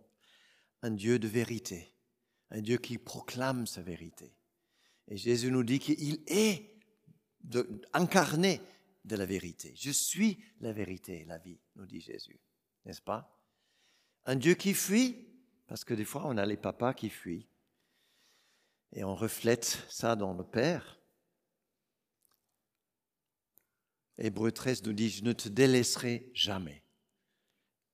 Un 0.83 0.91
Dieu 0.91 1.19
de 1.19 1.29
vérité, 1.29 1.95
un 2.51 2.61
Dieu 2.61 2.79
qui 2.79 2.99
proclame 2.99 3.67
sa 3.67 3.83
vérité. 3.83 4.35
Et 5.09 5.17
Jésus 5.17 5.51
nous 5.51 5.63
dit 5.63 5.79
qu'il 5.79 6.21
est 6.27 6.75
incarné 7.93 8.61
de 9.05 9.17
la 9.17 9.27
vérité. 9.27 9.75
Je 9.77 9.91
suis 9.91 10.43
la 10.61 10.73
vérité 10.73 11.21
et 11.21 11.25
la 11.25 11.39
vie, 11.39 11.59
nous 11.77 11.87
dit 11.87 12.01
Jésus, 12.01 12.39
n'est-ce 12.85 13.03
pas? 13.03 13.37
Un 14.25 14.37
Dieu 14.37 14.55
qui 14.55 14.75
fuit, 14.75 15.27
parce 15.67 15.85
que 15.85 15.95
des 15.95 16.05
fois 16.05 16.23
on 16.27 16.37
a 16.37 16.47
les 16.47 16.57
papas 16.57 16.95
qui 16.95 17.11
fuient, 17.11 17.49
et 18.93 19.05
on 19.05 19.15
reflète 19.15 19.85
ça 19.89 20.17
dans 20.17 20.35
le 20.35 20.45
Père. 20.45 20.99
Hébreu 24.19 24.53
13 24.53 24.83
nous 24.85 24.93
dit, 24.93 25.09
je 25.09 25.25
ne 25.25 25.33
te 25.33 25.49
délaisserai 25.49 26.31
jamais. 26.35 26.85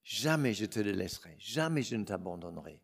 Jamais 0.02 0.54
je 0.54 0.64
te 0.64 0.80
délaisserai, 0.80 1.36
jamais 1.38 1.82
je 1.82 1.96
ne 1.96 2.04
t'abandonnerai. 2.04 2.80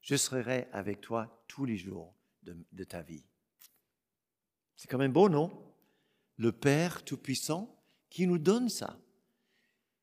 Je 0.00 0.16
serai 0.16 0.68
avec 0.72 1.00
toi 1.00 1.44
tous 1.48 1.64
les 1.64 1.76
jours 1.76 2.14
de, 2.42 2.56
de 2.72 2.84
ta 2.84 3.02
vie. 3.02 3.24
C'est 4.76 4.88
quand 4.88 4.98
même 4.98 5.12
beau, 5.12 5.28
non? 5.28 5.67
Le 6.38 6.52
Père 6.52 7.04
Tout-Puissant 7.04 7.76
qui 8.08 8.26
nous 8.26 8.38
donne 8.38 8.68
ça. 8.68 8.98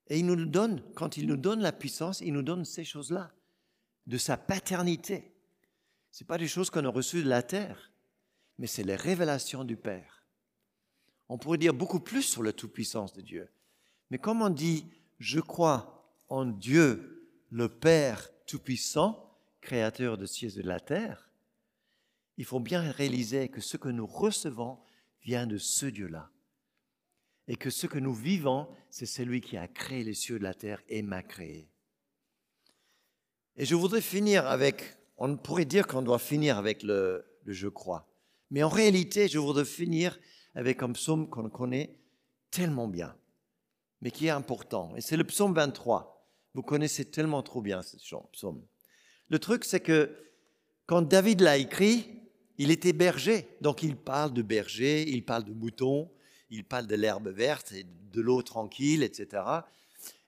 Et 0.08 0.20
il 0.20 0.26
nous 0.26 0.36
le 0.36 0.46
donne, 0.46 0.84
quand 0.94 1.18
il 1.18 1.26
nous 1.26 1.38
donne 1.38 1.62
la 1.62 1.72
puissance, 1.72 2.22
il 2.22 2.34
nous 2.34 2.44
donne 2.44 2.64
ces 2.64 2.84
choses-là, 2.84 3.34
de 4.06 4.18
sa 4.18 4.38
paternité. 4.38 5.34
Ce 6.12 6.24
pas 6.24 6.38
des 6.38 6.48
choses 6.48 6.70
qu'on 6.70 6.86
a 6.86 6.90
reçues 6.90 7.24
de 7.24 7.30
la 7.30 7.42
terre, 7.42 7.92
mais 8.60 8.68
c'est 8.68 8.84
les 8.84 8.96
révélations 8.96 9.64
du 9.64 9.76
Père. 9.76 10.24
On 11.28 11.38
pourrait 11.38 11.58
dire 11.58 11.74
beaucoup 11.74 12.00
plus 12.00 12.22
sur 12.22 12.44
la 12.44 12.54
toute-puissance 12.54 13.14
de 13.14 13.22
Dieu. 13.22 13.50
Mais 14.12 14.20
comme 14.20 14.44
on 14.44 14.50
dit, 14.50 14.86
je 15.18 15.40
crois 15.40 16.14
en 16.30 16.46
Dieu, 16.46 17.32
le 17.50 17.68
Père 17.68 18.30
Tout-Puissant, 18.46 19.36
créateur 19.62 20.18
de 20.18 20.28
cieux 20.28 20.56
et 20.60 20.62
de 20.62 20.68
la 20.68 20.80
terre, 20.80 21.30
il 22.38 22.46
faut 22.46 22.60
bien 22.60 22.82
réaliser 22.92 23.50
que 23.50 23.62
ce 23.62 23.78
que 23.78 23.90
nous 23.90 24.06
recevons, 24.06 24.78
vient 25.26 25.48
de 25.48 25.58
ce 25.58 25.88
Dieu-là. 25.88 26.30
Et 27.48 27.58
que 27.58 27.70
ce 27.70 27.88
que 27.88 28.00
nous 28.00 28.14
vivons, 28.14 28.68
c'est 28.90 29.06
celui 29.06 29.42
qui 29.42 29.58
a 29.58 29.68
créé 29.68 30.04
les 30.04 30.14
cieux 30.14 30.40
de 30.40 30.44
la 30.44 30.54
terre 30.54 30.82
et 30.88 31.02
m'a 31.02 31.24
créé. 31.24 31.70
Et 33.58 33.66
je 33.66 33.76
voudrais 33.76 34.02
finir 34.02 34.48
avec, 34.48 34.98
on 35.18 35.36
pourrait 35.36 35.66
dire 35.66 35.88
qu'on 35.88 36.02
doit 36.02 36.20
finir 36.20 36.58
avec 36.58 36.84
le, 36.84 37.26
je 37.46 37.68
crois. 37.68 38.08
Mais 38.52 38.64
en 38.64 38.70
réalité, 38.70 39.28
je 39.28 39.40
voudrais 39.40 39.66
finir 39.66 40.20
avec 40.54 40.84
un 40.84 40.92
psaume 40.92 41.30
qu'on 41.30 41.50
connaît 41.50 42.00
tellement 42.52 42.88
bien, 42.88 43.16
mais 44.02 44.12
qui 44.12 44.28
est 44.28 44.32
important. 44.32 44.96
Et 44.96 45.02
c'est 45.02 45.18
le 45.18 45.24
psaume 45.24 45.54
23. 45.54 46.30
Vous 46.54 46.64
connaissez 46.64 47.06
tellement 47.06 47.44
trop 47.44 47.62
bien 47.62 47.82
ce 47.82 47.98
psaume. 48.32 48.66
Le 49.30 49.40
truc, 49.40 49.66
c'est 49.66 49.80
que 49.80 50.16
quand 50.86 51.02
David 51.02 51.42
l'a 51.42 51.58
écrit, 51.58 52.25
il 52.58 52.72
était 52.72 52.94
berger, 52.94 53.48
donc 53.62 53.84
il 53.84 53.96
parle 53.96 54.34
de 54.34 54.42
berger, 54.42 55.08
il 55.10 55.24
parle 55.24 55.44
de 55.44 55.54
moutons, 55.54 56.10
il 56.50 56.64
parle 56.64 56.88
de 56.88 56.96
l'herbe 56.96 57.28
verte 57.28 57.72
et 57.74 57.86
de 58.14 58.22
l'eau 58.22 58.42
tranquille, 58.42 59.04
etc. 59.04 59.44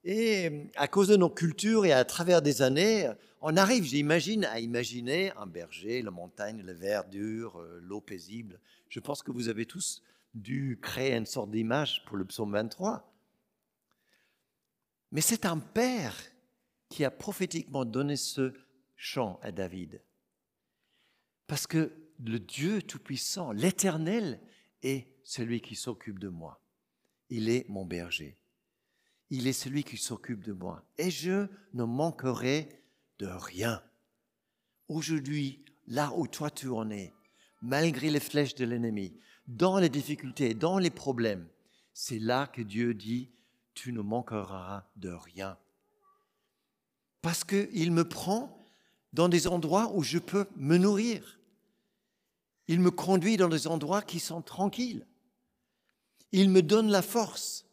Et 0.03 0.69
à 0.75 0.87
cause 0.87 1.07
de 1.07 1.15
nos 1.15 1.29
cultures 1.29 1.85
et 1.85 1.91
à 1.91 2.03
travers 2.05 2.41
des 2.41 2.61
années, 2.61 3.11
on 3.41 3.55
arrive, 3.55 3.83
j'imagine, 3.83 4.45
à 4.45 4.59
imaginer 4.59 5.31
un 5.37 5.45
berger, 5.45 6.01
la 6.01 6.11
montagne, 6.11 6.61
la 6.63 6.73
verdure, 6.73 7.59
euh, 7.59 7.79
l'eau 7.81 8.01
paisible. 8.01 8.59
Je 8.89 8.99
pense 8.99 9.21
que 9.21 9.31
vous 9.31 9.47
avez 9.49 9.65
tous 9.65 10.01
dû 10.33 10.79
créer 10.81 11.15
une 11.15 11.25
sorte 11.25 11.51
d'image 11.51 12.03
pour 12.05 12.17
le 12.17 12.25
psaume 12.25 12.51
23. 12.51 13.13
Mais 15.11 15.21
c'est 15.21 15.45
un 15.45 15.59
père 15.59 16.15
qui 16.89 17.05
a 17.05 17.11
prophétiquement 17.11 17.85
donné 17.85 18.15
ce 18.15 18.53
chant 18.95 19.39
à 19.43 19.51
David. 19.51 20.01
Parce 21.47 21.67
que 21.67 21.91
le 22.23 22.39
Dieu 22.39 22.81
Tout-Puissant, 22.81 23.51
l'Éternel, 23.51 24.39
est 24.83 25.07
celui 25.23 25.61
qui 25.61 25.75
s'occupe 25.75 26.19
de 26.19 26.29
moi. 26.29 26.61
Il 27.29 27.49
est 27.49 27.67
mon 27.69 27.85
berger. 27.85 28.37
Il 29.29 29.47
est 29.47 29.53
celui 29.53 29.83
qui 29.83 29.97
s'occupe 29.97 30.43
de 30.43 30.53
moi. 30.53 30.85
Et 30.97 31.11
je 31.11 31.47
ne 31.73 31.83
manquerai 31.83 32.69
de 33.19 33.27
rien. 33.27 33.81
Aujourd'hui, 34.87 35.65
là 35.87 36.13
où 36.15 36.27
toi 36.27 36.49
tu 36.49 36.69
en 36.69 36.89
es, 36.89 37.13
malgré 37.61 38.09
les 38.09 38.19
flèches 38.19 38.55
de 38.55 38.65
l'ennemi, 38.65 39.19
dans 39.47 39.79
les 39.79 39.89
difficultés, 39.89 40.53
dans 40.53 40.77
les 40.77 40.89
problèmes, 40.89 41.47
c'est 41.93 42.19
là 42.19 42.47
que 42.47 42.61
Dieu 42.61 42.93
dit, 42.93 43.31
tu 43.73 43.91
ne 43.91 44.01
manqueras 44.01 44.85
de 44.95 45.09
rien. 45.09 45.57
Parce 47.21 47.43
qu'il 47.43 47.91
me 47.91 48.07
prend 48.07 48.65
dans 49.13 49.29
des 49.29 49.47
endroits 49.47 49.91
où 49.93 50.03
je 50.03 50.19
peux 50.19 50.47
me 50.55 50.77
nourrir. 50.77 51.36
Il 52.67 52.79
me 52.81 52.91
conduit 52.91 53.37
dans 53.37 53.47
des 53.47 53.67
endroits 53.67 54.01
qui 54.01 54.19
sont 54.19 54.41
tranquilles. 54.41 55.05
Il 56.31 56.49
me 56.49 56.61
donne 56.61 56.89
la 56.89 57.01
force. 57.01 57.65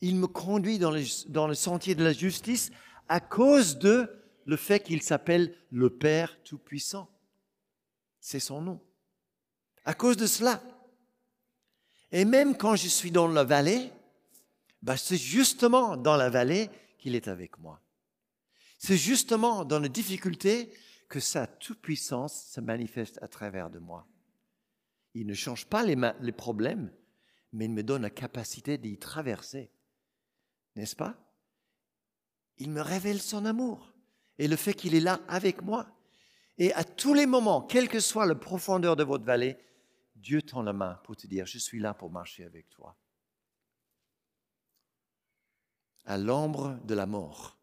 Il 0.00 0.16
me 0.16 0.26
conduit 0.26 0.78
dans, 0.78 0.90
le 0.90 1.54
sentier 1.54 1.94
de 1.94 2.02
la 2.02 2.12
justice 2.12 2.70
à 3.08 3.20
cause 3.20 3.78
de 3.78 4.10
le 4.44 4.56
fait 4.56 4.80
qu'il 4.80 5.02
s'appelle 5.02 5.54
le 5.70 5.90
Père 5.90 6.42
Tout-Puissant. 6.42 7.08
C'est 8.18 8.40
son 8.40 8.60
nom. 8.60 8.80
À 9.84 9.94
cause 9.94 10.16
de 10.16 10.26
cela. 10.26 10.60
Et 12.10 12.24
même 12.24 12.56
quand 12.56 12.74
je 12.74 12.88
suis 12.88 13.12
dans 13.12 13.28
la 13.28 13.44
vallée, 13.44 13.90
bah 14.82 14.96
c'est 14.96 15.16
justement 15.16 15.96
dans 15.96 16.16
la 16.16 16.30
vallée 16.30 16.68
qu'il 16.98 17.14
est 17.14 17.28
avec 17.28 17.58
moi. 17.58 17.80
C'est 18.78 18.96
justement 18.96 19.64
dans 19.64 19.78
les 19.78 19.88
difficultés 19.88 20.72
que 21.12 21.20
sa 21.20 21.46
toute-puissance 21.46 22.46
se 22.46 22.60
manifeste 22.62 23.22
à 23.22 23.28
travers 23.28 23.68
de 23.68 23.78
moi. 23.78 24.08
Il 25.12 25.26
ne 25.26 25.34
change 25.34 25.66
pas 25.66 25.82
les, 25.82 25.94
les 26.20 26.32
problèmes, 26.32 26.90
mais 27.52 27.66
il 27.66 27.70
me 27.70 27.82
donne 27.82 28.00
la 28.00 28.08
capacité 28.08 28.78
d'y 28.78 28.96
traverser. 28.98 29.70
N'est-ce 30.74 30.96
pas? 30.96 31.14
Il 32.56 32.70
me 32.70 32.80
révèle 32.80 33.20
son 33.20 33.44
amour 33.44 33.92
et 34.38 34.48
le 34.48 34.56
fait 34.56 34.72
qu'il 34.72 34.94
est 34.94 35.00
là 35.00 35.20
avec 35.28 35.60
moi. 35.60 35.94
Et 36.56 36.72
à 36.72 36.82
tous 36.82 37.12
les 37.12 37.26
moments, 37.26 37.60
quelle 37.60 37.90
que 37.90 38.00
soit 38.00 38.24
la 38.24 38.34
profondeur 38.34 38.96
de 38.96 39.04
votre 39.04 39.26
vallée, 39.26 39.58
Dieu 40.16 40.40
tend 40.40 40.62
la 40.62 40.72
main 40.72 40.94
pour 41.04 41.14
te 41.14 41.26
dire, 41.26 41.44
je 41.44 41.58
suis 41.58 41.78
là 41.78 41.92
pour 41.92 42.10
marcher 42.10 42.46
avec 42.46 42.70
toi. 42.70 42.96
À 46.06 46.16
l'ombre 46.16 46.80
de 46.84 46.94
la 46.94 47.04
mort, 47.04 47.58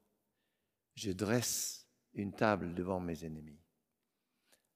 je 0.93 1.11
dresse 1.11 1.88
une 2.13 2.33
table 2.33 2.73
devant 2.73 2.99
mes 2.99 3.25
ennemis. 3.25 3.59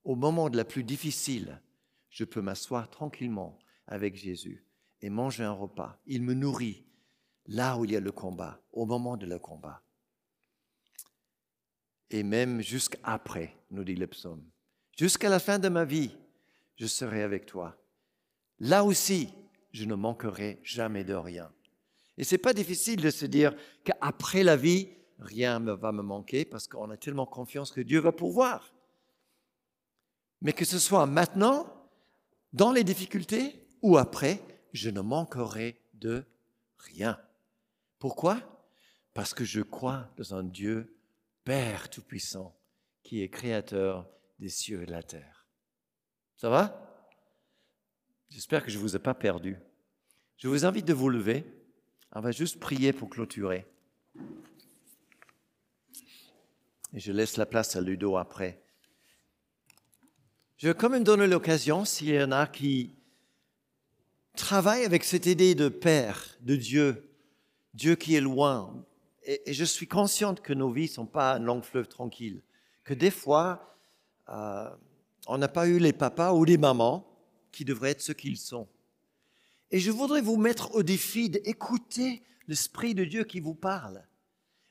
Au 0.03 0.15
moment 0.15 0.49
de 0.49 0.57
la 0.57 0.65
plus 0.65 0.83
difficile, 0.83 1.61
je 2.09 2.23
peux 2.23 2.41
m'asseoir 2.41 2.89
tranquillement 2.89 3.57
avec 3.87 4.15
Jésus 4.15 4.65
et 5.01 5.09
manger 5.09 5.43
un 5.43 5.51
repas. 5.51 5.99
Il 6.05 6.21
me 6.21 6.33
nourrit 6.33 6.85
là 7.47 7.77
où 7.77 7.85
il 7.85 7.91
y 7.91 7.95
a 7.95 7.99
le 7.99 8.11
combat, 8.11 8.61
au 8.71 8.85
moment 8.85 9.17
de 9.17 9.25
le 9.25 9.39
combat. 9.39 9.83
Et 12.09 12.23
même 12.23 12.61
jusqu'après, 12.61 13.55
nous 13.71 13.83
dit 13.83 13.95
le 13.95 14.07
psaume, 14.07 14.43
jusqu'à 14.97 15.29
la 15.29 15.39
fin 15.39 15.59
de 15.59 15.69
ma 15.69 15.83
vie, 15.83 16.15
je 16.75 16.85
serai 16.85 17.23
avec 17.23 17.45
toi. 17.45 17.77
Là 18.59 18.83
aussi, 18.83 19.33
je 19.71 19.85
ne 19.85 19.95
manquerai 19.95 20.59
jamais 20.63 21.03
de 21.03 21.13
rien. 21.13 21.51
Et 22.17 22.23
c'est 22.23 22.37
pas 22.37 22.53
difficile 22.53 23.01
de 23.01 23.09
se 23.09 23.25
dire 23.25 23.55
qu'après 23.83 24.43
la 24.43 24.55
vie, 24.55 24.89
rien 25.23 25.59
ne 25.59 25.71
va 25.71 25.91
me 25.91 26.01
manquer 26.01 26.45
parce 26.45 26.67
qu'on 26.67 26.89
a 26.89 26.97
tellement 26.97 27.25
confiance 27.25 27.71
que 27.71 27.81
Dieu 27.81 27.99
va 27.99 28.11
pourvoir. 28.11 28.73
Mais 30.41 30.53
que 30.53 30.65
ce 30.65 30.79
soit 30.79 31.05
maintenant, 31.05 31.67
dans 32.51 32.71
les 32.71 32.83
difficultés 32.83 33.67
ou 33.81 33.97
après, 33.97 34.41
je 34.73 34.89
ne 34.89 35.01
manquerai 35.01 35.79
de 35.93 36.25
rien. 36.77 37.19
Pourquoi? 37.99 38.39
Parce 39.13 39.33
que 39.33 39.45
je 39.45 39.61
crois 39.61 40.09
dans 40.17 40.35
un 40.35 40.43
Dieu 40.43 40.97
Père 41.43 41.89
Tout-Puissant 41.89 42.55
qui 43.03 43.21
est 43.21 43.29
créateur 43.29 44.09
des 44.39 44.49
cieux 44.49 44.83
et 44.83 44.85
de 44.85 44.91
la 44.91 45.03
terre. 45.03 45.47
Ça 46.35 46.49
va? 46.49 46.79
J'espère 48.29 48.63
que 48.63 48.71
je 48.71 48.77
ne 48.77 48.81
vous 48.81 48.95
ai 48.95 48.99
pas 48.99 49.13
perdu. 49.13 49.57
Je 50.37 50.47
vous 50.47 50.65
invite 50.65 50.85
de 50.85 50.93
vous 50.93 51.09
lever. 51.09 51.45
On 52.11 52.21
va 52.21 52.31
juste 52.31 52.59
prier 52.59 52.91
pour 52.91 53.09
clôturer. 53.09 53.65
Et 56.93 56.99
je 56.99 57.11
laisse 57.11 57.37
la 57.37 57.45
place 57.45 57.75
à 57.75 57.81
Ludo 57.81 58.17
après. 58.17 58.61
Je 60.57 60.67
vais 60.67 60.75
quand 60.75 60.89
même 60.89 61.03
donner 61.03 61.27
l'occasion, 61.27 61.85
s'il 61.85 62.09
y 62.09 62.21
en 62.21 62.31
a 62.31 62.45
qui 62.45 62.95
travaillent 64.35 64.85
avec 64.85 65.03
cette 65.03 65.25
idée 65.25 65.55
de 65.55 65.69
Père, 65.69 66.37
de 66.41 66.55
Dieu, 66.55 67.09
Dieu 67.73 67.95
qui 67.95 68.15
est 68.15 68.21
loin. 68.21 68.85
Et, 69.23 69.53
je 69.53 69.65
suis 69.65 69.87
consciente 69.87 70.41
que 70.41 70.53
nos 70.53 70.71
vies 70.71 70.83
ne 70.83 70.87
sont 70.87 71.05
pas 71.05 71.35
un 71.35 71.39
long 71.39 71.61
fleuve 71.61 71.87
tranquille, 71.87 72.43
que 72.83 72.93
des 72.93 73.11
fois, 73.11 73.75
euh, 74.29 74.69
on 75.27 75.39
n'a 75.39 75.47
pas 75.47 75.67
eu 75.67 75.79
les 75.79 75.93
papas 75.93 76.33
ou 76.33 76.45
les 76.45 76.57
mamans 76.57 77.07
qui 77.51 77.65
devraient 77.65 77.91
être 77.91 78.01
ce 78.01 78.11
qu'ils 78.11 78.37
sont. 78.37 78.67
Et 79.71 79.79
je 79.79 79.89
voudrais 79.89 80.21
vous 80.21 80.37
mettre 80.37 80.75
au 80.75 80.83
défi 80.83 81.29
d'écouter 81.29 82.21
l'Esprit 82.47 82.93
de 82.93 83.03
Dieu 83.03 83.23
qui 83.23 83.39
vous 83.39 83.55
parle 83.55 84.05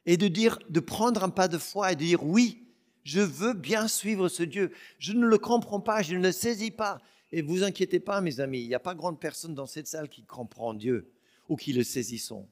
et 0.06 0.16
de 0.16 0.28
dire, 0.28 0.58
de 0.68 0.80
prendre 0.80 1.22
un 1.22 1.28
pas 1.28 1.48
de 1.48 1.58
foi 1.58 1.92
et 1.92 1.96
de 1.96 2.00
dire 2.00 2.24
oui, 2.24 2.62
je 3.04 3.20
veux 3.20 3.52
bien 3.52 3.88
suivre 3.88 4.28
ce 4.28 4.42
Dieu. 4.42 4.72
Je 4.98 5.12
ne 5.12 5.26
le 5.26 5.38
comprends 5.38 5.80
pas, 5.80 6.02
je 6.02 6.14
ne 6.14 6.22
le 6.22 6.32
saisis 6.32 6.70
pas. 6.70 7.00
Et 7.32 7.42
vous 7.42 7.62
inquiétez 7.62 8.00
pas, 8.00 8.20
mes 8.20 8.40
amis, 8.40 8.60
il 8.60 8.68
n'y 8.68 8.74
a 8.74 8.80
pas 8.80 8.94
grande 8.94 9.18
personne 9.18 9.54
dans 9.54 9.66
cette 9.66 9.86
salle 9.86 10.08
qui 10.08 10.22
comprend 10.22 10.74
Dieu 10.74 11.10
ou 11.48 11.56
qui 11.56 11.72
le 11.72 11.82
saisissons. 11.82 12.46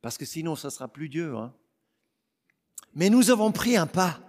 Parce 0.00 0.16
que 0.16 0.24
sinon, 0.24 0.56
ça 0.56 0.70
sera 0.70 0.88
plus 0.88 1.08
Dieu. 1.08 1.36
Hein. 1.36 1.52
Mais 2.94 3.10
nous 3.10 3.30
avons 3.30 3.52
pris 3.52 3.76
un 3.76 3.86
pas. 3.86 4.20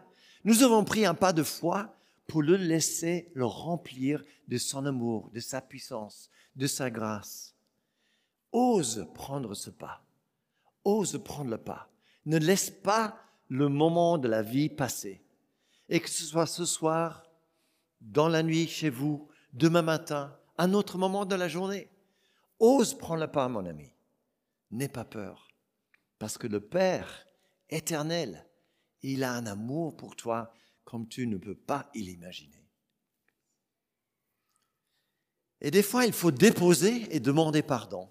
Nous 0.43 0.63
avons 0.63 0.83
pris 0.83 1.05
un 1.05 1.13
pas 1.13 1.33
de 1.33 1.43
foi 1.43 1.95
pour 2.27 2.41
le 2.43 2.55
laisser 2.55 3.31
le 3.33 3.45
remplir 3.45 4.23
de 4.47 4.57
son 4.57 4.85
amour, 4.85 5.29
de 5.33 5.39
sa 5.39 5.61
puissance, 5.61 6.29
de 6.55 6.67
sa 6.67 6.89
grâce. 6.89 7.55
Ose 8.51 9.07
prendre 9.13 9.53
ce 9.53 9.69
pas. 9.69 10.03
Ose 10.83 11.21
prendre 11.23 11.51
le 11.51 11.57
pas. 11.57 11.89
Ne 12.29 12.37
laisse 12.37 12.69
pas 12.69 13.19
le 13.47 13.69
moment 13.69 14.19
de 14.19 14.27
la 14.27 14.43
vie 14.43 14.69
passer. 14.69 15.25
Et 15.89 15.99
que 15.99 16.07
ce 16.07 16.23
soit 16.23 16.45
ce 16.45 16.63
soir, 16.63 17.25
dans 18.01 18.27
la 18.27 18.43
nuit 18.43 18.67
chez 18.67 18.91
vous, 18.91 19.27
demain 19.51 19.81
matin, 19.81 20.37
un 20.59 20.75
autre 20.75 20.99
moment 20.99 21.25
de 21.25 21.33
la 21.33 21.47
journée. 21.47 21.89
Ose 22.59 22.95
prendre 22.95 23.21
le 23.21 23.31
pas, 23.31 23.47
mon 23.47 23.65
ami. 23.65 23.91
N'aie 24.69 24.89
pas 24.89 25.05
peur. 25.05 25.47
Parce 26.19 26.37
que 26.37 26.45
le 26.45 26.59
Père 26.59 27.25
éternel, 27.67 28.47
il 29.01 29.23
a 29.23 29.33
un 29.33 29.47
amour 29.47 29.97
pour 29.97 30.15
toi 30.15 30.53
comme 30.83 31.07
tu 31.07 31.25
ne 31.25 31.37
peux 31.37 31.55
pas 31.55 31.89
l'imaginer. 31.95 32.63
Et 35.61 35.71
des 35.71 35.81
fois, 35.81 36.05
il 36.05 36.13
faut 36.13 36.29
déposer 36.29 37.07
et 37.09 37.19
demander 37.19 37.63
pardon. 37.63 38.07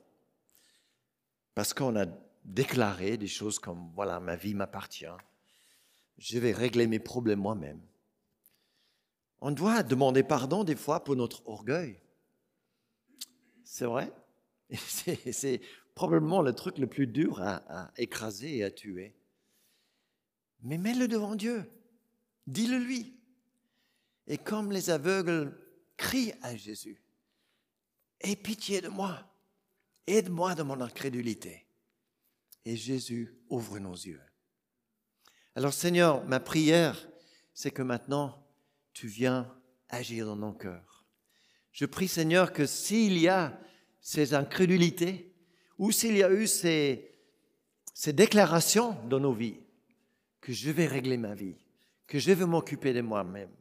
Parce 1.55 1.73
qu'on 1.73 1.95
a 1.95 2.07
déclaré 2.49 3.17
des 3.17 3.29
choses 3.29 3.59
comme, 3.59 3.91
voilà, 3.95 4.21
ma 4.21 4.37
vie 4.37 4.55
m'appartient. 4.55 5.07
Je 6.17 6.39
vais 6.39 6.53
régler 6.53 6.87
mes 6.87 6.99
problèmes 6.99 7.41
moi-même. 7.41 7.81
On 9.41 9.53
doit 9.53 9.83
demander 9.83 10.23
pardon 10.25 10.65
des 10.65 10.75
fois 10.75 11.05
pour 11.05 11.15
notre 11.15 11.47
orgueil. 11.47 12.01
C'est 13.63 13.85
vrai? 13.85 14.13
C'est 14.75 15.61
probablement 15.95 16.43
le 16.43 16.55
truc 16.55 16.79
le 16.79 16.87
plus 16.87 17.07
dur 17.07 17.41
à, 17.41 17.93
écraser 17.97 18.57
et 18.57 18.65
à 18.65 18.71
tuer. 18.71 19.15
Mais 20.63 20.79
mets-le 20.79 21.07
devant 21.07 21.37
Dieu. 21.37 21.71
Dis-le 22.47 22.79
lui. 22.79 23.15
Et 24.27 24.39
comme 24.39 24.73
les 24.73 24.91
aveugles 24.91 25.57
crient 25.97 26.35
à 26.43 26.57
Jésus, 26.57 27.01
Aie 28.21 28.35
pitié 28.35 28.81
de 28.81 28.89
moi, 28.89 29.25
aide-moi 30.09 30.57
dans 30.57 30.65
mon 30.65 30.81
incrédulité. 30.81 31.68
Et 32.69 32.77
Jésus 32.77 33.35
ouvre 33.49 33.79
nos 33.79 33.95
yeux. 33.95 34.21
Alors 35.55 35.73
Seigneur, 35.73 36.23
ma 36.27 36.39
prière, 36.39 37.09
c'est 37.55 37.71
que 37.71 37.81
maintenant, 37.81 38.47
tu 38.93 39.07
viens 39.07 39.51
agir 39.89 40.27
dans 40.27 40.37
nos 40.37 40.53
cœurs. 40.53 41.07
Je 41.73 41.87
prie 41.87 42.09
Seigneur 42.09 42.53
que 42.53 42.67
s'il 42.67 43.17
y 43.17 43.27
a 43.27 43.59
ces 44.03 44.35
incrédulités, 44.35 45.35
ou 45.79 45.93
s'il 45.93 46.19
y 46.19 46.23
a 46.23 46.31
eu 46.31 46.47
ces, 46.47 47.11
ces 47.95 48.13
déclarations 48.13 49.03
dans 49.09 49.21
nos 49.21 49.33
vies, 49.33 49.61
que 50.43 50.53
je 50.53 50.71
vais 50.71 50.87
régler 50.87 51.17
ma 51.17 51.35
vie, 51.35 51.57
que 52.07 52.19
je 52.19 52.33
vais 52.33 52.45
m'occuper 52.45 52.93
de 52.93 53.01
moi-même. 53.01 53.57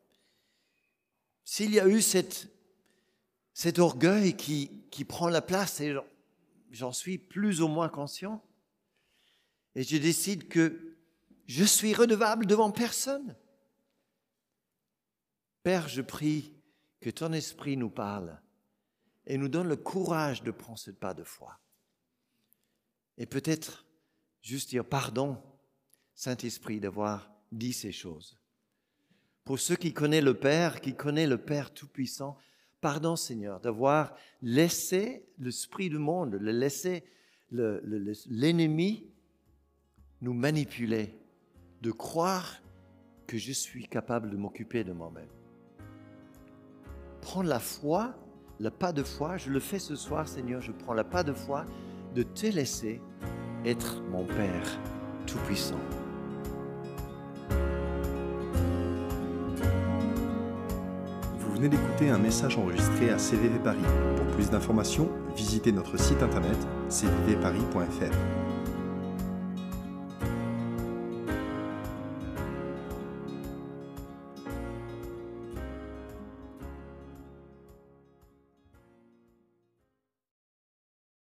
S'il 1.46 1.74
y 1.74 1.80
a 1.80 1.88
eu 1.88 2.02
cette, 2.02 2.50
cet 3.54 3.80
orgueil 3.80 4.36
qui, 4.36 4.84
qui 4.92 5.06
prend 5.06 5.30
la 5.30 5.42
place, 5.42 5.80
et 5.80 5.96
j'en 6.72 6.92
suis 6.92 7.18
plus 7.18 7.62
ou 7.62 7.70
moins 7.70 7.88
conscient, 7.88 8.44
et 9.78 9.84
je 9.84 9.98
décide 9.98 10.48
que 10.48 10.98
je 11.46 11.64
suis 11.64 11.94
redevable 11.94 12.48
devant 12.48 12.72
personne. 12.72 13.36
Père, 15.62 15.88
je 15.88 16.02
prie 16.02 16.52
que 17.00 17.12
ton 17.12 17.32
esprit 17.32 17.78
nous 17.78 17.92
parle 17.92 18.42
et 19.28 19.38
nous 19.38 19.48
donne 19.48 19.68
le 19.68 19.76
courage 19.76 20.42
de 20.42 20.50
prendre 20.50 20.80
ce 20.80 20.90
pas 20.90 21.14
de 21.14 21.24
foi. 21.24 21.60
Et 23.20 23.28
peut-être 23.28 23.86
juste 24.42 24.72
dire 24.72 24.84
pardon, 24.84 25.38
Saint-Esprit, 26.16 26.80
d'avoir 26.80 27.32
dit 27.52 27.74
ces 27.74 27.92
choses. 27.92 28.36
Pour 29.44 29.60
ceux 29.60 29.76
qui 29.76 29.94
connaissent 29.94 30.24
le 30.24 30.40
Père, 30.40 30.82
qui 30.82 30.96
connaissent 30.96 31.30
le 31.30 31.38
Père 31.38 31.72
Tout-Puissant, 31.72 32.36
pardon 32.82 33.16
Seigneur 33.16 33.60
d'avoir 33.60 34.16
laissé 34.42 35.30
l'esprit 35.38 35.92
du 35.92 36.00
monde, 36.00 36.34
le 36.34 36.52
laisser 36.52 37.04
l'ennemi 37.52 39.14
nous 40.22 40.34
manipuler, 40.34 41.14
de 41.82 41.92
croire 41.92 42.58
que 43.28 43.38
je 43.38 43.52
suis 43.52 43.88
capable 43.88 44.30
de 44.30 44.38
m'occuper 44.38 44.84
de 44.84 44.94
moi-même. 44.94 45.30
Prendre 47.22 47.50
la 47.50 47.60
foi, 47.60 48.16
le 48.60 48.70
pas 48.72 48.92
de 48.92 49.04
foi, 49.04 49.38
je 49.38 49.52
le 49.52 49.60
fais 49.60 49.80
ce 49.80 49.96
soir 49.96 50.28
Seigneur, 50.28 50.62
je 50.62 50.72
prends 50.72 50.94
le 50.94 51.04
pas 51.04 51.24
de 51.24 51.34
foi 51.34 51.66
de 52.16 52.24
te 52.24 52.48
laisser 52.48 53.02
être 53.66 54.02
mon 54.10 54.26
Père 54.26 54.80
Tout-Puissant. 55.28 55.80
Vous 61.38 61.54
venez 61.54 61.70
d'écouter 61.70 62.10
un 62.10 62.18
message 62.18 62.58
enregistré 62.58 63.10
à 63.10 63.20
CVV 63.20 63.60
Paris. 63.60 63.78
Pour 64.16 64.26
plus 64.36 64.50
d'informations, 64.50 65.10
visitez 65.36 65.72
notre 65.72 65.98
site 65.98 66.22
internet 66.24 66.58
cvvparis.fr. 66.90 68.47